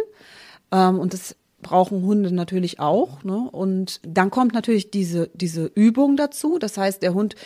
[0.73, 3.23] ähm, und das brauchen Hunde natürlich auch.
[3.23, 3.49] Ne?
[3.51, 6.59] Und dann kommt natürlich diese, diese Übung dazu.
[6.59, 7.37] Das heißt, der Hund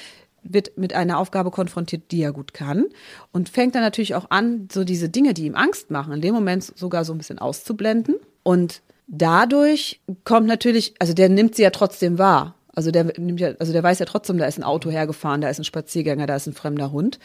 [0.42, 2.86] wird mit einer Aufgabe konfrontiert, die er gut kann
[3.32, 6.34] und fängt dann natürlich auch an, so diese Dinge, die ihm Angst machen, in dem
[6.34, 8.14] Moment sogar so ein bisschen auszublenden.
[8.42, 12.54] Und dadurch kommt natürlich, also der nimmt sie ja trotzdem wahr.
[12.74, 15.48] Also der nimmt ja, also der weiß ja trotzdem, da ist ein Auto hergefahren, da
[15.48, 17.18] ist ein Spaziergänger, da ist ein fremder Hund.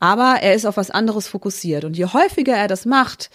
[0.00, 1.84] Aber er ist auf was anderes fokussiert.
[1.84, 3.30] Und je häufiger er das macht,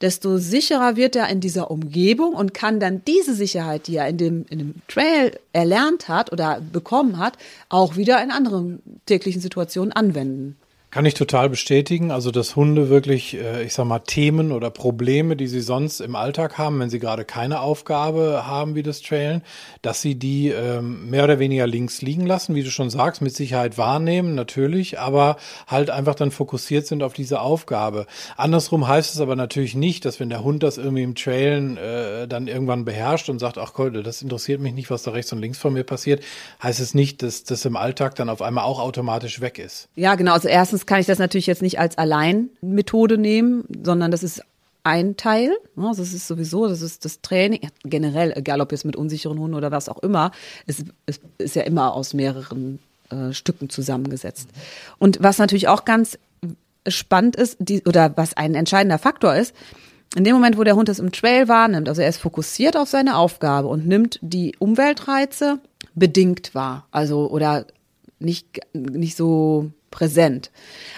[0.00, 4.18] desto sicherer wird er in dieser Umgebung und kann dann diese Sicherheit, die er in
[4.18, 9.92] dem, in dem Trail erlernt hat oder bekommen hat, auch wieder in anderen täglichen Situationen
[9.92, 10.56] anwenden.
[10.96, 12.10] Kann ich total bestätigen.
[12.10, 16.16] Also, dass Hunde wirklich, äh, ich sag mal, Themen oder Probleme, die sie sonst im
[16.16, 19.42] Alltag haben, wenn sie gerade keine Aufgabe haben wie das Trailen,
[19.82, 23.36] dass sie die ähm, mehr oder weniger links liegen lassen, wie du schon sagst, mit
[23.36, 28.06] Sicherheit wahrnehmen, natürlich, aber halt einfach dann fokussiert sind auf diese Aufgabe.
[28.38, 32.26] Andersrum heißt es aber natürlich nicht, dass wenn der Hund das irgendwie im Trailen äh,
[32.26, 35.40] dann irgendwann beherrscht und sagt, ach Gott, das interessiert mich nicht, was da rechts und
[35.40, 36.24] links von mir passiert,
[36.62, 39.90] heißt es nicht, dass das im Alltag dann auf einmal auch automatisch weg ist.
[39.94, 40.32] Ja, genau.
[40.32, 44.42] Also erstens kann ich das natürlich jetzt nicht als Alleinmethode nehmen, sondern das ist
[44.86, 45.52] ein Teil.
[45.74, 49.72] Das ist sowieso, das ist das Training, generell, egal ob jetzt mit unsicheren Hunden oder
[49.72, 50.30] was auch immer,
[50.66, 52.78] es, es ist ja immer aus mehreren
[53.10, 54.48] äh, Stücken zusammengesetzt.
[54.98, 56.18] Und was natürlich auch ganz
[56.86, 59.54] spannend ist, die, oder was ein entscheidender Faktor ist,
[60.14, 62.88] in dem Moment, wo der Hund es im Trail wahrnimmt, also er ist fokussiert auf
[62.88, 65.58] seine Aufgabe und nimmt die Umweltreize
[65.94, 67.66] bedingt wahr, also oder
[68.18, 70.50] nicht, nicht so präsent.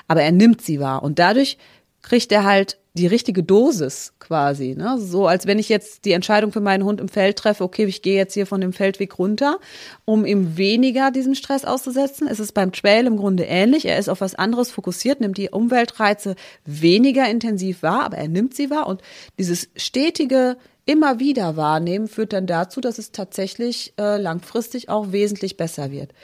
[0.08, 1.56] Aber er nimmt sie wahr und dadurch
[2.02, 4.74] kriegt er halt die richtige Dosis quasi.
[4.76, 4.98] Ne?
[4.98, 8.02] So als wenn ich jetzt die Entscheidung für meinen Hund im Feld treffe, okay, ich
[8.02, 9.60] gehe jetzt hier von dem Feldweg runter,
[10.04, 12.26] um ihm weniger diesen Stress auszusetzen.
[12.26, 13.84] Es ist beim Trail im Grunde ähnlich.
[13.84, 16.34] Er ist auf was anderes fokussiert, nimmt die Umweltreize
[16.64, 19.00] weniger intensiv wahr, aber er nimmt sie wahr und
[19.38, 20.56] dieses stetige
[20.86, 26.14] immer wieder wahrnehmen führt dann dazu, dass es tatsächlich äh, langfristig auch wesentlich besser wird.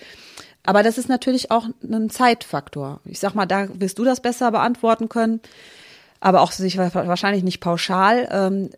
[0.64, 3.00] Aber das ist natürlich auch ein Zeitfaktor.
[3.04, 5.40] Ich sag mal, da wirst du das besser beantworten können,
[6.20, 8.28] aber auch sich wahrscheinlich nicht pauschal.
[8.30, 8.70] Ähm,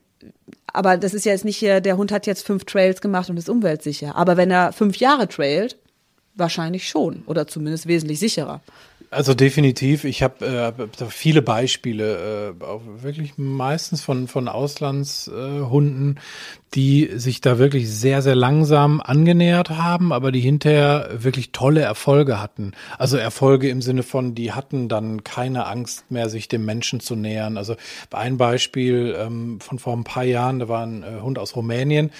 [0.72, 3.37] aber das ist ja jetzt nicht hier, der Hund hat jetzt fünf Trails gemacht und
[3.37, 4.16] ist umweltsicher.
[4.16, 5.77] Aber wenn er fünf Jahre trailt,
[6.35, 8.61] wahrscheinlich schon oder zumindest wesentlich sicherer.
[9.11, 10.05] Also definitiv.
[10.05, 16.19] Ich habe äh, viele Beispiele, äh, auch wirklich meistens von, von Auslandshunden,
[16.75, 22.40] die sich da wirklich sehr, sehr langsam angenähert haben, aber die hinterher wirklich tolle Erfolge
[22.40, 22.73] hatten.
[22.99, 27.14] Also Erfolge im Sinne von, die hatten dann keine Angst mehr, sich dem Menschen zu
[27.14, 27.57] nähern.
[27.57, 27.77] Also
[28.11, 32.11] ein Beispiel ähm, von vor ein paar Jahren, da war ein äh, Hund aus Rumänien,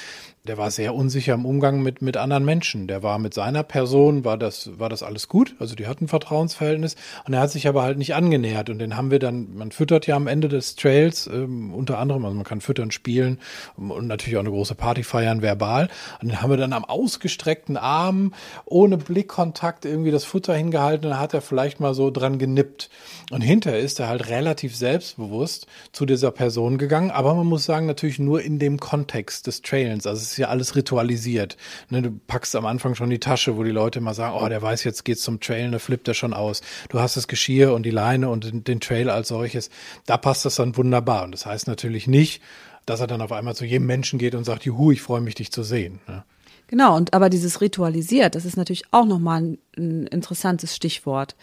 [0.47, 2.87] der war sehr unsicher im Umgang mit, mit anderen Menschen.
[2.87, 5.55] Der war mit seiner Person, war das, war das alles gut.
[5.59, 8.71] Also die hatten ein Vertrauensverhältnis und er hat sich aber halt nicht angenähert.
[8.71, 12.25] Und den haben wir dann, man füttert ja am Ende des Trails ähm, unter anderem,
[12.25, 13.39] also man kann füttern, spielen
[13.77, 15.89] und natürlich auch eine große Party feiern, verbal.
[16.23, 18.33] Und den haben wir dann am ausgestreckten Arm,
[18.65, 22.89] ohne Blickkontakt irgendwie das Futter hingehalten und dann hat er vielleicht mal so dran genippt.
[23.31, 27.11] Und hinterher ist er halt relativ selbstbewusst zu dieser Person gegangen.
[27.11, 30.07] Aber man muss sagen, natürlich nur in dem Kontext des Trailens.
[30.07, 31.57] Also es ist ja alles ritualisiert.
[31.89, 34.61] Ne, du packst am Anfang schon die Tasche, wo die Leute immer sagen, oh, der
[34.61, 36.61] weiß, jetzt geht's zum Trail, da flippt er schon aus.
[36.91, 39.71] Du hast das Geschirr und die Leine und den, den Trail als solches.
[40.05, 41.25] Da passt das dann wunderbar.
[41.25, 42.43] Und das heißt natürlich nicht,
[42.85, 45.35] dass er dann auf einmal zu jedem Menschen geht und sagt, juhu, ich freue mich,
[45.35, 46.01] dich zu sehen.
[46.07, 46.23] Ne?
[46.69, 51.37] Genau, und aber dieses ritualisiert, das ist natürlich auch nochmal ein, ein interessantes Stichwort,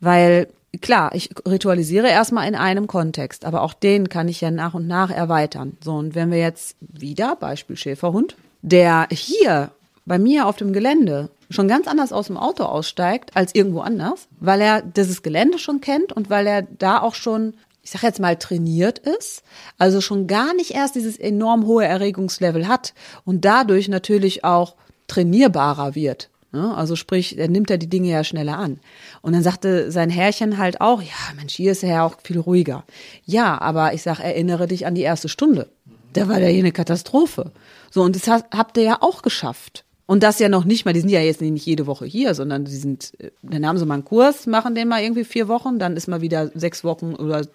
[0.00, 0.48] weil
[0.80, 4.86] klar, ich ritualisiere erstmal in einem Kontext, aber auch den kann ich ja nach und
[4.86, 5.76] nach erweitern.
[5.82, 9.70] So, und wenn wir jetzt wieder, Beispiel Schäferhund, der hier
[10.06, 14.26] bei mir auf dem Gelände schon ganz anders aus dem Auto aussteigt als irgendwo anders,
[14.40, 18.20] weil er dieses Gelände schon kennt und weil er da auch schon, ich sag jetzt
[18.20, 19.42] mal, trainiert ist,
[19.78, 24.74] also schon gar nicht erst dieses enorm hohe Erregungslevel hat und dadurch natürlich auch
[25.06, 26.30] trainierbarer wird.
[26.52, 26.74] Ne?
[26.76, 28.78] Also sprich, er nimmt ja die Dinge ja schneller an.
[29.22, 32.38] Und dann sagte sein Herrchen halt auch, ja, Mensch, hier ist er ja auch viel
[32.38, 32.84] ruhiger.
[33.24, 35.68] Ja, aber ich sag, erinnere dich an die erste Stunde.
[36.12, 37.52] Da war ja hier eine Katastrophe.
[37.90, 39.84] So, und das habt ihr ja auch geschafft.
[40.04, 42.66] Und das ja noch nicht mal, die sind ja jetzt nicht jede Woche hier, sondern
[42.66, 45.78] die sind, äh, dann haben sie mal einen Kurs, machen den mal irgendwie vier Wochen,
[45.78, 47.46] dann ist mal wieder sechs Wochen oder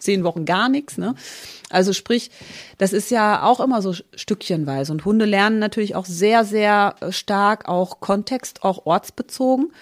[0.00, 0.98] zehn Wochen gar nichts.
[0.98, 1.14] Ne?
[1.68, 2.30] Also sprich,
[2.78, 4.92] das ist ja auch immer so stückchenweise.
[4.92, 9.72] Und Hunde lernen natürlich auch sehr, sehr stark, auch Kontext, auch ortsbezogen.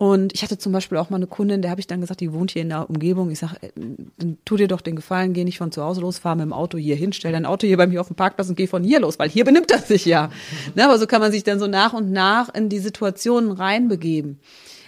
[0.00, 2.32] Und ich hatte zum Beispiel auch mal eine Kundin, der habe ich dann gesagt, die
[2.32, 3.30] wohnt hier in der Umgebung.
[3.30, 3.70] Ich sage, äh,
[4.16, 6.54] dann tu dir doch den Gefallen, geh nicht von zu Hause los, fahr mit dem
[6.54, 8.82] Auto hier hin, stell dein Auto hier bei mir auf dem Parkplatz und geh von
[8.82, 10.30] hier los, weil hier benimmt er sich ja.
[10.74, 14.40] ne, aber so kann man sich dann so nach und nach in die Situationen reinbegeben.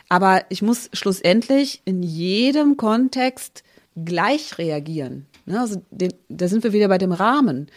[0.08, 3.64] Aber ich muss schlussendlich in jedem Kontext
[3.96, 5.26] gleich reagieren.
[5.46, 7.68] Ne, also den, da sind wir wieder bei dem Rahmen.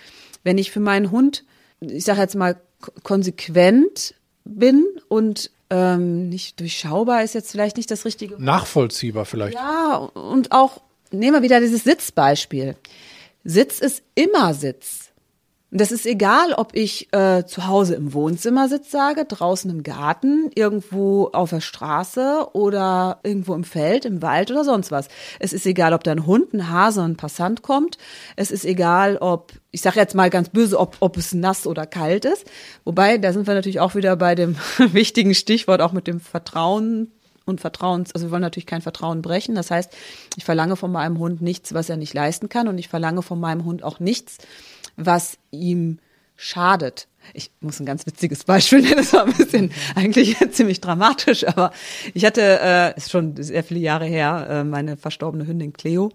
[0.44, 1.44] Wenn ich für meinen Hund,
[1.80, 2.60] ich sage jetzt mal,
[3.04, 8.42] konsequent bin und ähm, nicht durchschaubar ist jetzt vielleicht nicht das richtige.
[8.42, 9.56] Nachvollziehbar vielleicht.
[9.56, 12.76] Ja, und auch, nehmen wir wieder dieses Sitzbeispiel.
[13.44, 15.05] Sitz ist immer Sitz.
[15.76, 19.84] Und das ist egal, ob ich äh, zu Hause im Wohnzimmer sitze, sage, draußen im
[19.84, 25.10] Garten, irgendwo auf der Straße oder irgendwo im Feld, im Wald oder sonst was.
[25.38, 27.98] Es ist egal, ob da ein Hund, ein Hase, ein Passant kommt.
[28.38, 31.86] Es ist egal, ob, ich sage jetzt mal ganz böse, ob, ob es nass oder
[31.86, 32.46] kalt ist.
[32.86, 37.12] Wobei, da sind wir natürlich auch wieder bei dem wichtigen Stichwort, auch mit dem Vertrauen
[37.46, 39.56] und Vertrauens, also wir wollen natürlich kein Vertrauen brechen.
[39.56, 39.92] Das heißt,
[40.36, 43.40] ich verlange von meinem Hund nichts, was er nicht leisten kann und ich verlange von
[43.40, 44.38] meinem Hund auch nichts,
[44.98, 46.00] was ihm
[46.36, 47.08] schadet.
[47.34, 51.72] Ich muss ein ganz witziges Beispiel nennen, das war ein bisschen eigentlich ziemlich dramatisch, aber
[52.14, 56.12] ich hatte, äh, ist schon sehr viele Jahre her, äh, meine verstorbene Hündin Cleo.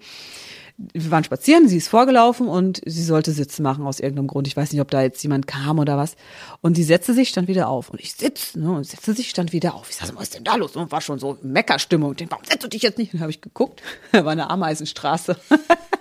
[0.95, 4.47] Wir waren spazieren, sie ist vorgelaufen und sie sollte Sitz machen aus irgendeinem Grund.
[4.47, 6.17] Ich weiß nicht, ob da jetzt jemand kam oder was.
[6.63, 7.91] Und sie setzte sich, stand wieder auf.
[7.91, 9.91] Und ich sitz, ne, und setzte sich, stand wieder auf.
[9.91, 10.77] Ich sag, was ist denn da los?
[10.77, 12.13] Und war schon so Meckerstimmung.
[12.13, 13.13] Ich denk, warum setzt du dich jetzt nicht?
[13.13, 13.83] Und dann habe ich geguckt.
[14.13, 15.37] Da war eine Ameisenstraße.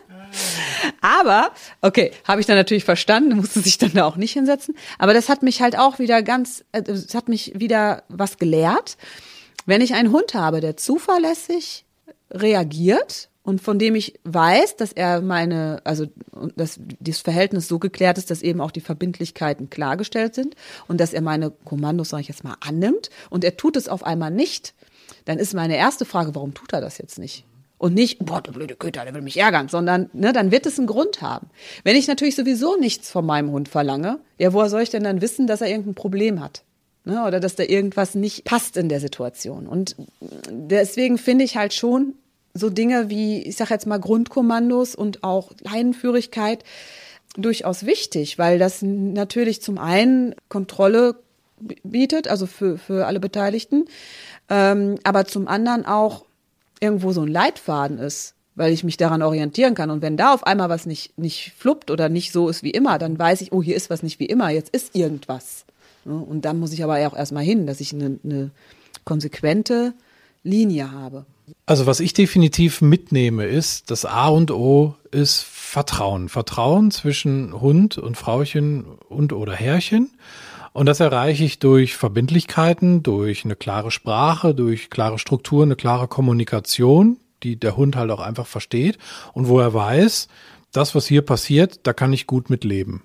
[1.01, 4.75] Aber, okay, habe ich dann natürlich verstanden, musste sich dann da auch nicht hinsetzen.
[4.97, 8.97] Aber das hat mich halt auch wieder ganz, äh, es hat mich wieder was gelehrt.
[9.65, 11.85] Wenn ich einen Hund habe, der zuverlässig
[12.31, 16.05] reagiert und von dem ich weiß, dass er meine, also
[16.55, 20.55] dass dieses Verhältnis so geklärt ist, dass eben auch die Verbindlichkeiten klargestellt sind
[20.87, 24.03] und dass er meine Kommandos, sage ich jetzt mal, annimmt und er tut es auf
[24.03, 24.73] einmal nicht,
[25.25, 27.45] dann ist meine erste Frage, warum tut er das jetzt nicht?
[27.79, 30.77] Und nicht, boah, der blöde Köter, der will mich ärgern, sondern ne, dann wird es
[30.77, 31.49] einen Grund haben.
[31.85, 35.21] Wenn ich natürlich sowieso nichts von meinem Hund verlange, ja, woher soll ich denn dann
[35.21, 36.63] wissen, dass er irgendein Problem hat?
[37.05, 39.65] Ne, oder dass da irgendwas nicht passt in der Situation.
[39.65, 39.95] Und
[40.49, 42.15] deswegen finde ich halt schon
[42.53, 46.65] so Dinge wie, ich sage jetzt mal, Grundkommandos und auch Leinenführigkeit
[47.37, 51.15] durchaus wichtig, weil das natürlich zum einen Kontrolle
[51.83, 53.85] bietet, also für, für alle Beteiligten,
[54.49, 56.25] ähm, aber zum anderen auch
[56.79, 59.89] irgendwo so ein Leitfaden ist, weil ich mich daran orientieren kann.
[59.89, 62.97] Und wenn da auf einmal was nicht, nicht fluppt oder nicht so ist wie immer,
[62.97, 65.65] dann weiß ich, oh, hier ist was nicht wie immer, jetzt ist irgendwas.
[66.05, 68.51] Und dann muss ich aber auch erstmal hin, dass ich eine, eine
[69.05, 69.93] konsequente
[70.43, 71.25] Linie habe.
[71.65, 76.29] Also was ich definitiv mitnehme, ist, das A und O ist Vertrauen.
[76.29, 80.11] Vertrauen zwischen Hund und Frauchen und oder Herrchen.
[80.73, 86.07] Und das erreiche ich durch Verbindlichkeiten, durch eine klare Sprache, durch klare Struktur, eine klare
[86.07, 88.97] Kommunikation, die der Hund halt auch einfach versteht
[89.33, 90.27] und wo er weiß,
[90.71, 93.03] das, was hier passiert, da kann ich gut mitleben.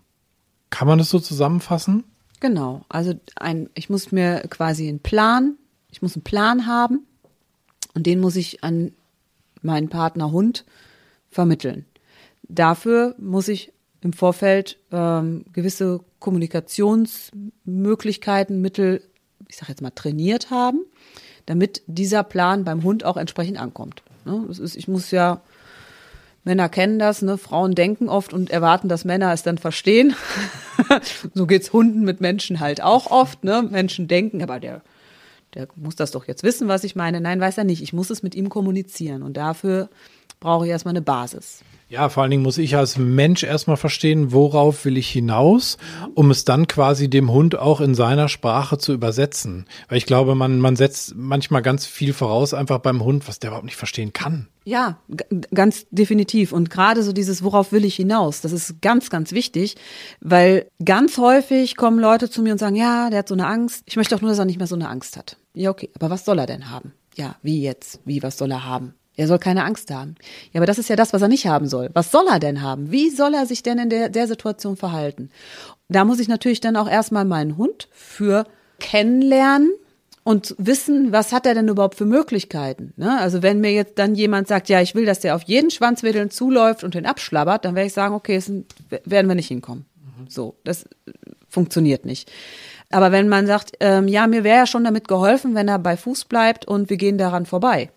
[0.70, 2.04] Kann man das so zusammenfassen?
[2.40, 2.84] Genau.
[2.88, 5.56] Also ein, ich muss mir quasi einen Plan,
[5.90, 7.06] ich muss einen Plan haben
[7.94, 8.92] und den muss ich an
[9.62, 10.64] meinen Partner Hund
[11.30, 11.86] vermitteln.
[12.42, 13.72] Dafür muss ich
[14.04, 19.02] im Vorfeld ähm, gewisse Kommunikationsmöglichkeiten, Mittel,
[19.48, 20.84] ich sage jetzt mal, trainiert haben,
[21.46, 24.02] damit dieser Plan beim Hund auch entsprechend ankommt.
[24.26, 24.44] Ne?
[24.46, 25.40] Das ist, ich muss ja,
[26.44, 27.38] Männer kennen das, ne?
[27.38, 30.14] Frauen denken oft und erwarten, dass Männer es dann verstehen.
[31.34, 33.44] so geht's Hunden mit Menschen halt auch oft.
[33.44, 33.62] Ne?
[33.62, 34.82] Menschen denken, aber der,
[35.54, 37.22] der muss das doch jetzt wissen, was ich meine.
[37.22, 37.82] Nein, weiß er nicht.
[37.82, 39.88] Ich muss es mit ihm kommunizieren und dafür
[40.40, 41.62] brauche ich erstmal eine Basis.
[41.88, 45.76] Ja, vor allen Dingen muss ich als Mensch erstmal verstehen, worauf will ich hinaus,
[46.14, 49.66] um es dann quasi dem Hund auch in seiner Sprache zu übersetzen.
[49.88, 53.50] Weil ich glaube, man, man setzt manchmal ganz viel voraus einfach beim Hund, was der
[53.50, 54.48] überhaupt nicht verstehen kann.
[54.64, 54.98] Ja,
[55.52, 56.52] ganz definitiv.
[56.52, 59.76] Und gerade so dieses, worauf will ich hinaus, das ist ganz, ganz wichtig,
[60.20, 63.82] weil ganz häufig kommen Leute zu mir und sagen, ja, der hat so eine Angst.
[63.86, 65.36] Ich möchte auch nur, dass er nicht mehr so eine Angst hat.
[65.52, 66.92] Ja, okay, aber was soll er denn haben?
[67.14, 68.00] Ja, wie jetzt?
[68.04, 68.94] Wie, was soll er haben?
[69.16, 70.16] Er soll keine Angst haben.
[70.52, 71.90] Ja, aber das ist ja das, was er nicht haben soll.
[71.94, 72.90] Was soll er denn haben?
[72.90, 75.30] Wie soll er sich denn in der, der Situation verhalten?
[75.88, 78.46] Da muss ich natürlich dann auch erstmal meinen Hund für
[78.80, 79.70] kennenlernen
[80.24, 82.92] und wissen, was hat er denn überhaupt für Möglichkeiten.
[82.96, 83.20] Ne?
[83.20, 86.30] Also wenn mir jetzt dann jemand sagt, ja, ich will, dass der auf jeden Schwanzwedeln
[86.30, 88.50] zuläuft und den abschlabbert, dann werde ich sagen, okay, es
[89.04, 89.84] werden wir nicht hinkommen.
[89.96, 90.28] Mhm.
[90.28, 90.86] So, das
[91.48, 92.32] funktioniert nicht.
[92.90, 95.96] Aber wenn man sagt, ähm, ja, mir wäre ja schon damit geholfen, wenn er bei
[95.96, 97.90] Fuß bleibt und wir gehen daran vorbei,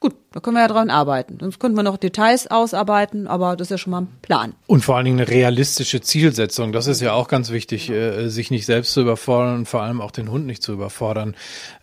[0.00, 1.38] Gut, da können wir ja dran arbeiten.
[1.40, 4.54] Sonst könnten wir noch Details ausarbeiten, aber das ist ja schon mal ein Plan.
[4.68, 6.72] Und vor allen Dingen eine realistische Zielsetzung.
[6.72, 10.00] Das ist ja auch ganz wichtig, äh, sich nicht selbst zu überfordern und vor allem
[10.00, 11.34] auch den Hund nicht zu überfordern.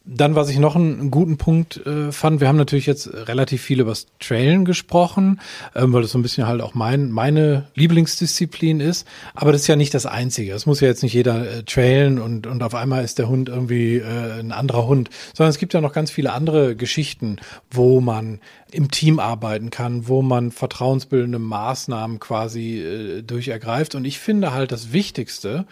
[0.07, 3.79] Dann, was ich noch einen guten Punkt äh, fand, wir haben natürlich jetzt relativ viel
[3.79, 5.41] über das Trailen gesprochen,
[5.73, 9.07] ähm, weil das so ein bisschen halt auch mein, meine Lieblingsdisziplin ist.
[9.33, 10.53] Aber das ist ja nicht das Einzige.
[10.53, 13.49] Es muss ja jetzt nicht jeder äh, trailen und, und auf einmal ist der Hund
[13.49, 17.37] irgendwie äh, ein anderer Hund, sondern es gibt ja noch ganz viele andere Geschichten,
[17.71, 18.39] wo man
[18.71, 23.95] im Team arbeiten kann, wo man vertrauensbildende Maßnahmen quasi äh, durchergreift.
[23.95, 25.65] Und ich finde halt das Wichtigste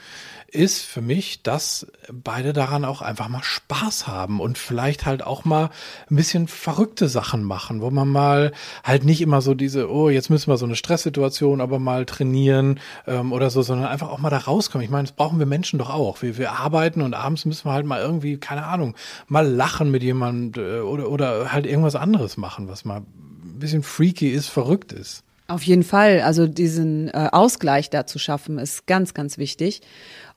[0.54, 5.46] ist für mich, dass beide daran auch einfach mal Spaß haben und vielleicht halt auch
[5.46, 5.70] mal
[6.10, 8.52] ein bisschen verrückte Sachen machen, wo man mal
[8.84, 12.80] halt nicht immer so diese, oh, jetzt müssen wir so eine Stresssituation aber mal trainieren
[13.08, 14.86] ähm, oder so, sondern einfach auch mal da rauskommen.
[14.86, 16.22] Ich meine, das brauchen wir Menschen doch auch.
[16.22, 18.96] Wir, wir arbeiten und abends müssen wir halt mal irgendwie, keine Ahnung,
[19.28, 23.84] mal lachen mit jemandem äh, oder, oder halt irgendwas anderes machen, was mal ein bisschen
[23.84, 25.24] freaky ist, verrückt ist.
[25.48, 26.22] Auf jeden Fall.
[26.22, 29.82] Also diesen äh, Ausgleich da zu schaffen, ist ganz, ganz wichtig.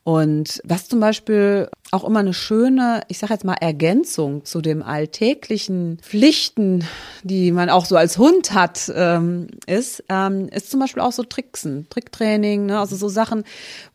[0.07, 4.85] Und was zum Beispiel auch immer eine schöne, ich sage jetzt mal, Ergänzung zu dem
[4.85, 6.85] alltäglichen Pflichten,
[7.25, 11.25] die man auch so als Hund hat, ähm, ist, ähm, ist zum Beispiel auch so
[11.25, 12.79] Tricksen, Tricktraining, ne?
[12.79, 13.43] also so Sachen,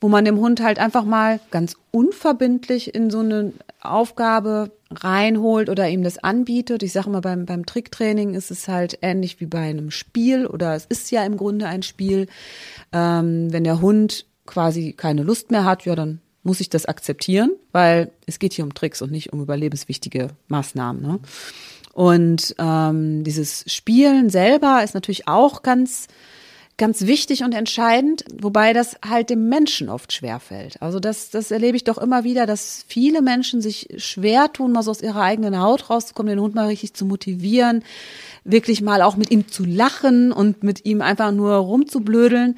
[0.01, 5.87] wo man dem Hund halt einfach mal ganz unverbindlich in so eine Aufgabe reinholt oder
[5.87, 6.83] ihm das anbietet.
[6.83, 10.75] Ich sage mal, beim, beim Tricktraining ist es halt ähnlich wie bei einem Spiel oder
[10.75, 12.27] es ist ja im Grunde ein Spiel.
[12.91, 17.51] Ähm, wenn der Hund quasi keine Lust mehr hat, ja, dann muss ich das akzeptieren,
[17.71, 21.01] weil es geht hier um Tricks und nicht um überlebenswichtige Maßnahmen.
[21.01, 21.19] Ne?
[21.93, 26.07] Und ähm, dieses Spielen selber ist natürlich auch ganz
[26.81, 30.81] ganz wichtig und entscheidend, wobei das halt dem Menschen oft schwerfällt.
[30.81, 34.81] Also das, das erlebe ich doch immer wieder, dass viele Menschen sich schwer tun, mal
[34.81, 37.83] so aus ihrer eigenen Haut rauszukommen, den Hund mal richtig zu motivieren,
[38.45, 42.57] wirklich mal auch mit ihm zu lachen und mit ihm einfach nur rumzublödeln.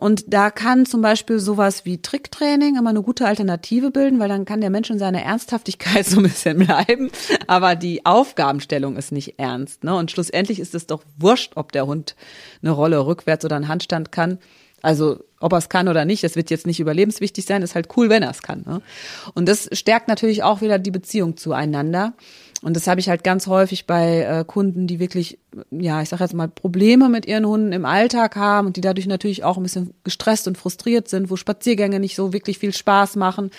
[0.00, 4.46] Und da kann zum Beispiel sowas wie Tricktraining immer eine gute Alternative bilden, weil dann
[4.46, 7.10] kann der Mensch in seiner Ernsthaftigkeit so ein bisschen bleiben.
[7.46, 9.84] Aber die Aufgabenstellung ist nicht ernst.
[9.84, 9.94] Ne?
[9.94, 12.16] Und schlussendlich ist es doch wurscht, ob der Hund
[12.62, 14.38] eine Rolle rückwärts oder einen Handstand kann.
[14.80, 17.88] Also ob er es kann oder nicht, das wird jetzt nicht überlebenswichtig sein, ist halt
[17.98, 18.64] cool, wenn er es kann.
[18.66, 18.80] Ne?
[19.34, 22.14] Und das stärkt natürlich auch wieder die Beziehung zueinander.
[22.62, 25.38] Und das habe ich halt ganz häufig bei äh, Kunden, die wirklich,
[25.70, 29.06] ja, ich sage jetzt mal, Probleme mit ihren Hunden im Alltag haben und die dadurch
[29.06, 33.16] natürlich auch ein bisschen gestresst und frustriert sind, wo Spaziergänge nicht so wirklich viel Spaß
[33.16, 33.50] machen,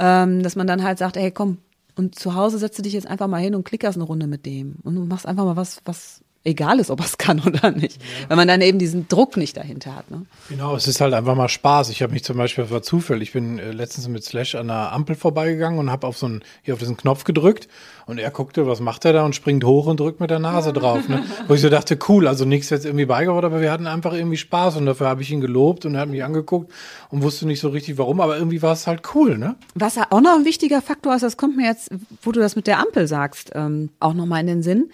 [0.00, 1.58] ähm, dass man dann halt sagt, hey, komm,
[1.94, 4.76] und zu Hause setze dich jetzt einfach mal hin und klickerst eine Runde mit dem
[4.82, 8.00] und du machst einfach mal was, was egal ist, ob er es kann oder nicht.
[8.00, 8.30] Ja.
[8.30, 10.10] Weil man dann eben diesen Druck nicht dahinter hat.
[10.10, 10.26] Ne?
[10.48, 11.90] Genau, es ist halt einfach mal Spaß.
[11.90, 14.68] Ich habe mich zum Beispiel, das war Zufall, ich bin äh, letztens mit Slash an
[14.68, 17.68] der Ampel vorbeigegangen und habe auf so einen, hier auf diesen Knopf gedrückt
[18.10, 20.72] und er guckte, was macht er da und springt hoch und drückt mit der Nase
[20.72, 21.08] drauf.
[21.08, 21.22] Ne?
[21.48, 24.36] Wo ich so dachte, cool, also nichts jetzt irgendwie beigebracht, aber wir hatten einfach irgendwie
[24.36, 26.72] Spaß und dafür habe ich ihn gelobt und er hat mich angeguckt
[27.10, 29.54] und wusste nicht so richtig warum, aber irgendwie war es halt cool, ne?
[29.74, 31.90] Was auch noch ein wichtiger Faktor ist, das kommt mir jetzt,
[32.22, 34.90] wo du das mit der Ampel sagst, ähm, auch nochmal in den Sinn.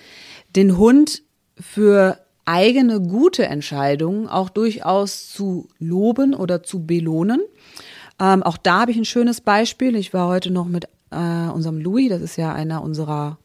[0.54, 1.22] Den Hund
[1.58, 7.40] für eigene gute Entscheidungen auch durchaus zu loben oder zu belohnen.
[8.18, 9.96] Ähm, auch da habe ich ein schönes Beispiel.
[9.96, 13.38] Ich war heute noch mit äh, unserem Louis, das ist ja einer unserer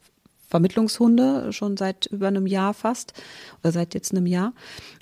[0.52, 3.14] Vermittlungshunde, schon seit über einem Jahr fast,
[3.64, 4.54] oder seit jetzt einem Jahr.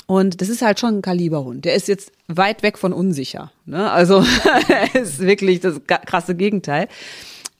[0.05, 1.65] Und das ist halt schon ein Kaliberhund.
[1.65, 3.51] Der ist jetzt weit weg von unsicher.
[3.65, 3.91] Ne?
[3.91, 4.23] Also
[4.67, 6.87] er ist wirklich das krasse Gegenteil.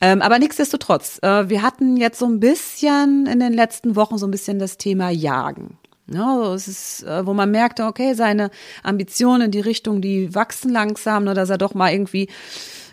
[0.01, 4.25] Ähm, aber nichtsdestotrotz, äh, wir hatten jetzt so ein bisschen in den letzten Wochen so
[4.25, 5.77] ein bisschen das Thema Jagen.
[6.11, 6.53] Ja, ne?
[6.53, 8.49] es ist, äh, wo man merkte, okay, seine
[8.81, 12.29] Ambitionen in die Richtung, die wachsen langsam, ne, dass er doch mal irgendwie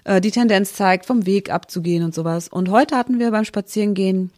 [0.07, 2.49] äh, die Tendenz zeigt, vom Weg abzugehen und sowas.
[2.49, 4.31] Und heute hatten wir beim Spazierengehen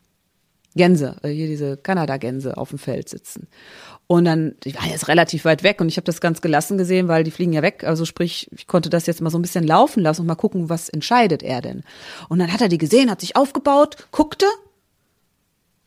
[0.75, 3.49] Gänse, äh, hier diese Kanada-Gänse auf dem Feld sitzen.
[4.07, 7.09] Und dann, ich war jetzt relativ weit weg und ich habe das ganz gelassen gesehen,
[7.09, 7.85] weil die fliegen ja weg.
[7.85, 10.71] Also sprich, ich konnte das jetzt mal so ein bisschen laufen lassen und mal gucken,
[10.71, 11.83] was entscheidet er denn.
[12.31, 14.47] Und dann hat er die gesehen, hat sich aufgebaut, guckte,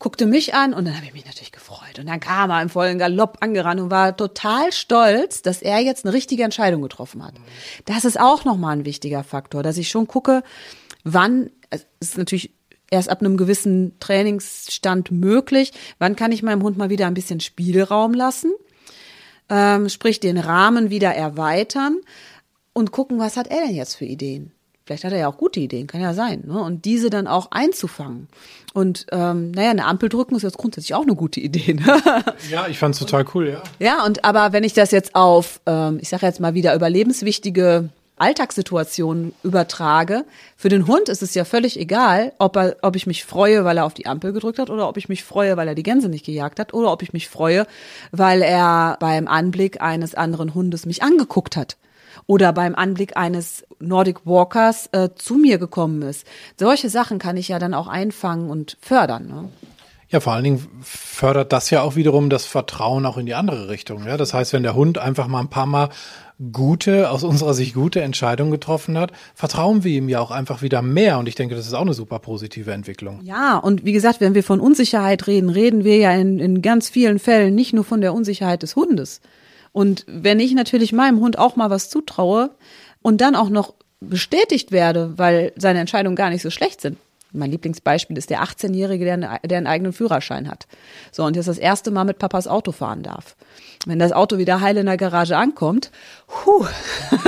[0.02, 2.00] guckte mich an und dann habe ich mich natürlich gefreut.
[2.00, 6.06] Und dann kam er im vollen Galopp angerannt und war total stolz, dass er jetzt
[6.06, 7.36] eine richtige Entscheidung getroffen hat.
[7.86, 10.42] Das ist auch nochmal ein wichtiger Faktor, dass ich schon gucke,
[11.04, 12.52] wann, es ist natürlich
[12.90, 15.72] erst ab einem gewissen Trainingsstand möglich.
[16.00, 18.52] Wann kann ich meinem Hund mal wieder ein bisschen Spielraum lassen?
[19.50, 21.98] Ähm, sprich, den Rahmen wieder erweitern
[22.74, 24.52] und gucken, was hat er denn jetzt für Ideen?
[24.92, 26.44] Vielleicht hat er ja auch gute Ideen, kann ja sein.
[26.46, 26.62] Ne?
[26.62, 28.28] Und diese dann auch einzufangen.
[28.74, 31.76] Und ähm, naja, eine Ampel drücken ist jetzt grundsätzlich auch eine gute Idee.
[31.76, 32.02] Ne?
[32.52, 33.64] ja, ich fand's total cool, ja.
[33.80, 37.88] Ja, und aber wenn ich das jetzt auf, ähm, ich sage jetzt mal wieder überlebenswichtige
[38.18, 40.26] Alltagssituationen übertrage,
[40.58, 43.78] für den Hund ist es ja völlig egal, ob, er, ob ich mich freue, weil
[43.78, 46.10] er auf die Ampel gedrückt hat oder ob ich mich freue, weil er die Gänse
[46.10, 47.66] nicht gejagt hat oder ob ich mich freue,
[48.12, 51.78] weil er beim Anblick eines anderen Hundes mich angeguckt hat
[52.28, 56.26] oder beim Anblick eines Nordic Walkers äh, zu mir gekommen ist.
[56.58, 59.28] Solche Sachen kann ich ja dann auch einfangen und fördern.
[59.28, 59.50] Ne?
[60.10, 63.70] Ja, vor allen Dingen fördert das ja auch wiederum das Vertrauen auch in die andere
[63.70, 64.06] Richtung.
[64.06, 64.18] Ja?
[64.18, 65.90] Das heißt, wenn der Hund einfach mal ein paar Mal
[66.52, 70.82] gute, aus unserer Sicht gute Entscheidungen getroffen hat, vertrauen wir ihm ja auch einfach wieder
[70.82, 71.20] mehr.
[71.20, 73.22] Und ich denke, das ist auch eine super positive Entwicklung.
[73.24, 76.90] Ja, und wie gesagt, wenn wir von Unsicherheit reden, reden wir ja in, in ganz
[76.90, 79.22] vielen Fällen nicht nur von der Unsicherheit des Hundes.
[79.72, 82.52] Und wenn ich natürlich meinem Hund auch mal was zutraue
[83.02, 86.98] und dann auch noch bestätigt werde, weil seine Entscheidungen gar nicht so schlecht sind,
[87.34, 90.68] mein Lieblingsbeispiel ist der 18-Jährige, der, der einen eigenen Führerschein hat.
[91.12, 93.36] So, und jetzt das erste Mal mit Papas Auto fahren darf.
[93.86, 95.92] Wenn das Auto wieder heil in der Garage ankommt,
[96.28, 96.66] huh,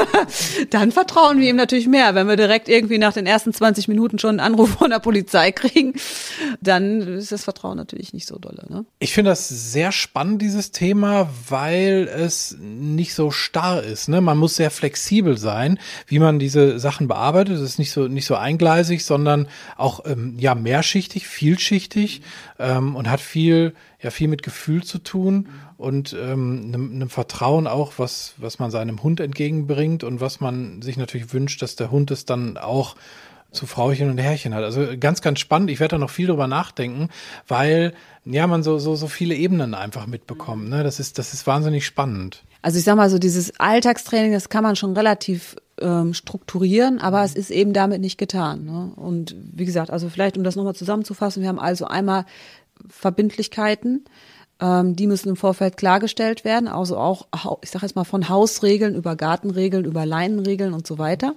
[0.70, 2.14] dann vertrauen wir ihm natürlich mehr.
[2.16, 5.52] Wenn wir direkt irgendwie nach den ersten 20 Minuten schon einen Anruf von der Polizei
[5.52, 5.94] kriegen,
[6.62, 8.66] dann ist das Vertrauen natürlich nicht so dolle.
[8.70, 8.86] Ne?
[9.00, 14.10] Ich finde das sehr spannend, dieses Thema, weil es nicht so starr ist.
[14.10, 14.22] Ne?
[14.22, 17.56] Man muss sehr flexibel sein, wie man diese Sachen bearbeitet.
[17.56, 19.48] Es ist nicht so, nicht so eingleisig, sondern
[19.78, 22.22] auch auch ähm, ja mehrschichtig, vielschichtig
[22.60, 23.74] ähm, und hat viel
[24.04, 28.70] ja viel mit Gefühl zu tun und ähm, einem, einem Vertrauen auch, was was man
[28.70, 32.96] seinem Hund entgegenbringt und was man sich natürlich wünscht, dass der Hund es dann auch
[33.52, 34.64] zu Frauchen und Herrchen hat.
[34.64, 35.70] Also ganz, ganz spannend.
[35.70, 37.10] Ich werde da noch viel drüber nachdenken,
[37.48, 37.94] weil
[38.26, 40.70] ja man so so so viele Ebenen einfach mitbekommt.
[40.70, 40.84] Ne?
[40.84, 42.44] Das ist das ist wahnsinnig spannend.
[42.62, 47.20] Also ich sag mal so dieses Alltagstraining, das kann man schon relativ ähm, strukturieren, aber
[47.20, 47.26] mhm.
[47.26, 48.66] es ist eben damit nicht getan.
[48.66, 48.92] Ne?
[48.96, 52.26] Und wie gesagt, also vielleicht um das nochmal zusammenzufassen, wir haben also einmal
[52.88, 54.06] Verbindlichkeiten,
[54.60, 57.28] ähm, die müssen im Vorfeld klargestellt werden, also auch,
[57.62, 61.36] ich sage jetzt mal von Hausregeln über Gartenregeln, über Leinenregeln und so weiter.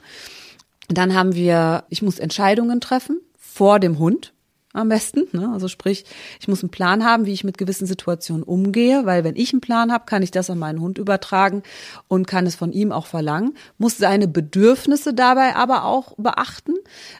[0.89, 4.33] Dann haben wir, ich muss Entscheidungen treffen vor dem Hund
[4.77, 5.27] am besten.
[5.33, 5.51] Ne?
[5.53, 6.05] Also sprich,
[6.39, 9.61] ich muss einen Plan haben, wie ich mit gewissen Situationen umgehe, weil wenn ich einen
[9.61, 11.63] Plan habe, kann ich das an meinen Hund übertragen
[12.09, 16.75] und kann es von ihm auch verlangen, muss seine Bedürfnisse dabei aber auch beachten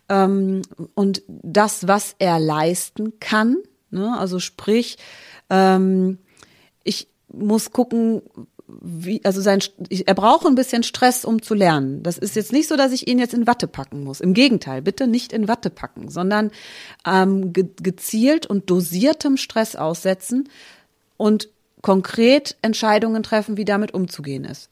[0.09, 0.63] ähm,
[0.95, 3.57] und das, was er leisten kann.
[3.91, 4.17] Ne?
[4.19, 4.99] Also sprich,
[5.51, 6.19] ähm,
[6.85, 8.23] ich muss gucken,
[8.69, 9.61] wie, also sein,
[9.91, 12.03] er braucht ein bisschen Stress, um zu lernen.
[12.03, 14.21] Das ist jetzt nicht so, dass ich ihn jetzt in Watte packen muss.
[14.21, 16.51] Im Gegenteil, bitte nicht in Watte packen, sondern
[17.07, 20.49] ähm, ge gezielt und dosiertem Stress aussetzen
[21.17, 21.49] und
[21.81, 24.71] konkret Entscheidungen treffen, wie damit umzugehen ist.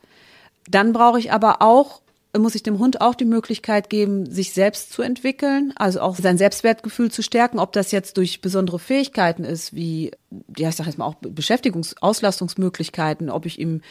[0.68, 2.00] Dann brauche ich aber auch
[2.38, 6.38] muss ich dem Hund auch die Möglichkeit geben, sich selbst zu entwickeln, also auch sein
[6.38, 10.10] Selbstwertgefühl zu stärken, ob das jetzt durch besondere Fähigkeiten ist, wie,
[10.56, 13.82] ja, ich sage jetzt mal auch Beschäftigungs-, Auslastungsmöglichkeiten, ob ich ihm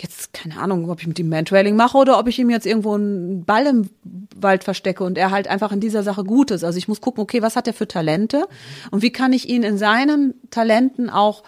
[0.00, 2.94] jetzt, keine Ahnung, ob ich mit ihm Mantrailing mache oder ob ich ihm jetzt irgendwo
[2.94, 3.90] einen Ball im
[4.36, 6.64] Wald verstecke und er halt einfach in dieser Sache gut ist.
[6.64, 8.46] Also ich muss gucken, okay, was hat er für Talente
[8.90, 11.42] und wie kann ich ihn in seinen Talenten auch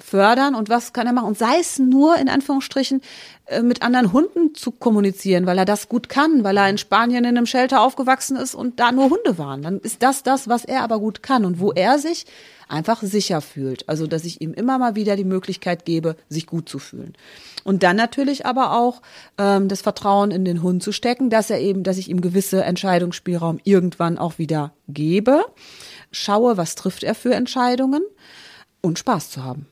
[0.00, 1.28] fördern und was kann er machen?
[1.28, 3.00] Und sei es nur in Anführungsstrichen
[3.46, 7.24] äh, mit anderen Hunden zu kommunizieren, weil er das gut kann, weil er in Spanien
[7.24, 9.62] in einem Shelter aufgewachsen ist und da nur Hunde waren.
[9.62, 12.26] Dann ist das das, was er aber gut kann und wo er sich
[12.68, 13.88] einfach sicher fühlt.
[13.88, 17.14] Also, dass ich ihm immer mal wieder die Möglichkeit gebe, sich gut zu fühlen.
[17.62, 19.02] Und dann natürlich aber auch
[19.38, 22.64] ähm, das Vertrauen in den Hund zu stecken, dass er eben, dass ich ihm gewisse
[22.64, 25.44] Entscheidungsspielraum irgendwann auch wieder gebe.
[26.10, 28.02] Schaue, was trifft er für Entscheidungen
[28.80, 29.66] und Spaß zu haben.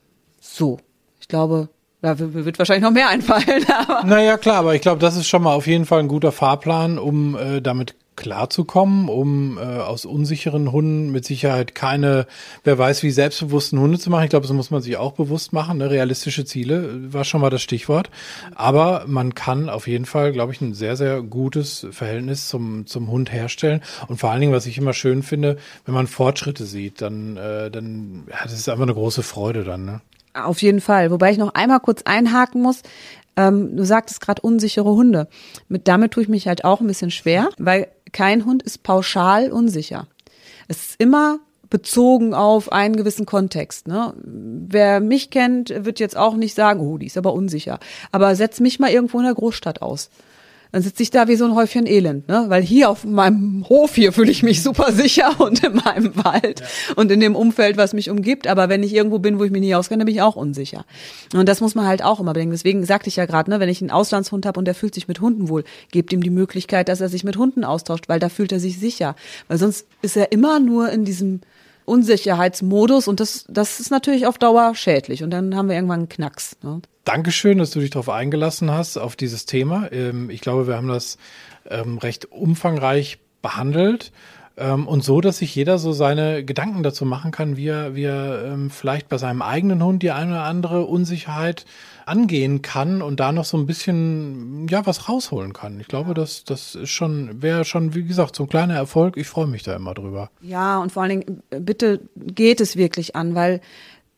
[0.53, 0.79] So,
[1.19, 1.71] ich glaube,
[2.03, 3.65] da wird wahrscheinlich noch mehr einfallen.
[3.89, 6.31] Aber naja, klar, aber ich glaube, das ist schon mal auf jeden Fall ein guter
[6.31, 12.27] Fahrplan, um äh, damit klarzukommen, um äh, aus unsicheren Hunden mit Sicherheit keine,
[12.65, 14.25] wer weiß wie selbstbewussten Hunde zu machen.
[14.25, 15.79] Ich glaube, so muss man sich auch bewusst machen.
[15.79, 15.91] Ne?
[15.91, 18.11] Realistische Ziele äh, war schon mal das Stichwort.
[18.55, 23.11] Aber man kann auf jeden Fall, glaube ich, ein sehr, sehr gutes Verhältnis zum, zum
[23.11, 23.81] Hund herstellen.
[24.09, 27.71] Und vor allen Dingen, was ich immer schön finde, wenn man Fortschritte sieht, dann, äh,
[27.71, 29.87] dann ja, das ist einfach eine große Freude dann.
[29.87, 30.01] Ne?
[30.35, 31.11] Auf jeden Fall.
[31.11, 32.83] Wobei ich noch einmal kurz einhaken muss.
[33.37, 35.29] Ähm, du sagtest gerade unsichere Hunde.
[35.69, 39.51] Mit damit tue ich mich halt auch ein bisschen schwer, weil kein Hund ist pauschal
[39.51, 40.07] unsicher.
[40.69, 41.39] Es ist immer
[41.71, 43.89] bezogen auf einen gewissen Kontext.
[43.89, 44.13] Ne?
[44.23, 47.79] Wer mich kennt, wird jetzt auch nicht sagen, oh, die ist aber unsicher.
[48.11, 50.11] Aber setz mich mal irgendwo in der Großstadt aus
[50.73, 52.47] dann sitze ich da wie so ein Häufchen Elend, ne?
[52.49, 56.61] Weil hier auf meinem Hof hier fühle ich mich super sicher und in meinem Wald
[56.61, 56.67] ja.
[56.97, 58.47] und in dem Umfeld, was mich umgibt.
[58.47, 60.85] Aber wenn ich irgendwo bin, wo ich mich nicht auskenne, bin ich auch unsicher.
[61.35, 62.53] Und das muss man halt auch immer bedenken.
[62.53, 65.09] Deswegen sagte ich ja gerade, ne, wenn ich einen Auslandshund habe und der fühlt sich
[65.09, 68.31] mit Hunden wohl, gebt ihm die Möglichkeit, dass er sich mit Hunden austauscht, weil da
[68.31, 69.15] fühlt er sich sicher.
[69.49, 71.43] Weil sonst ist er immer nur in diesem
[71.85, 76.09] Unsicherheitsmodus und das, das ist natürlich auf Dauer schädlich und dann haben wir irgendwann einen
[76.09, 76.57] Knacks.
[76.63, 76.81] Ne?
[77.05, 79.91] Dankeschön, dass du dich darauf eingelassen hast, auf dieses Thema.
[79.93, 81.19] Ähm, ich glaube, wir haben das
[81.69, 84.13] ähm, recht umfangreich behandelt
[84.57, 88.05] ähm, und so, dass sich jeder so seine Gedanken dazu machen kann, wie er, wie
[88.05, 91.65] er vielleicht bei seinem eigenen Hund die eine oder andere Unsicherheit
[92.07, 95.81] angehen kann und da noch so ein bisschen ja was rausholen kann.
[95.81, 99.17] Ich glaube, das das ist schon wäre schon wie gesagt so ein kleiner Erfolg.
[99.17, 100.31] Ich freue mich da immer drüber.
[100.41, 103.61] Ja und vor allen Dingen bitte geht es wirklich an, weil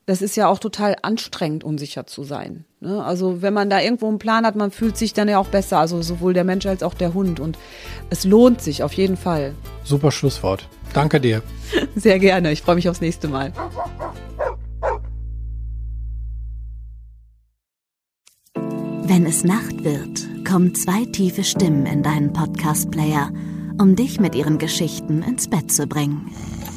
[0.07, 2.65] das ist ja auch total anstrengend, unsicher zu sein.
[2.81, 3.03] Ne?
[3.03, 5.79] Also wenn man da irgendwo einen Plan hat, man fühlt sich dann ja auch besser,
[5.79, 7.41] also sowohl der Mensch als auch der Hund.
[7.41, 7.59] Und
[8.11, 9.55] es lohnt sich auf jeden Fall.
[9.83, 10.69] Super Schlusswort.
[10.93, 11.43] Danke dir.
[11.97, 12.53] Sehr gerne.
[12.53, 13.53] Ich freue mich aufs nächste Mal.
[19.07, 23.31] Wenn es Nacht wird, kommen zwei tiefe Stimmen in deinen Podcast-Player,
[23.81, 26.31] um dich mit ihren Geschichten ins Bett zu bringen.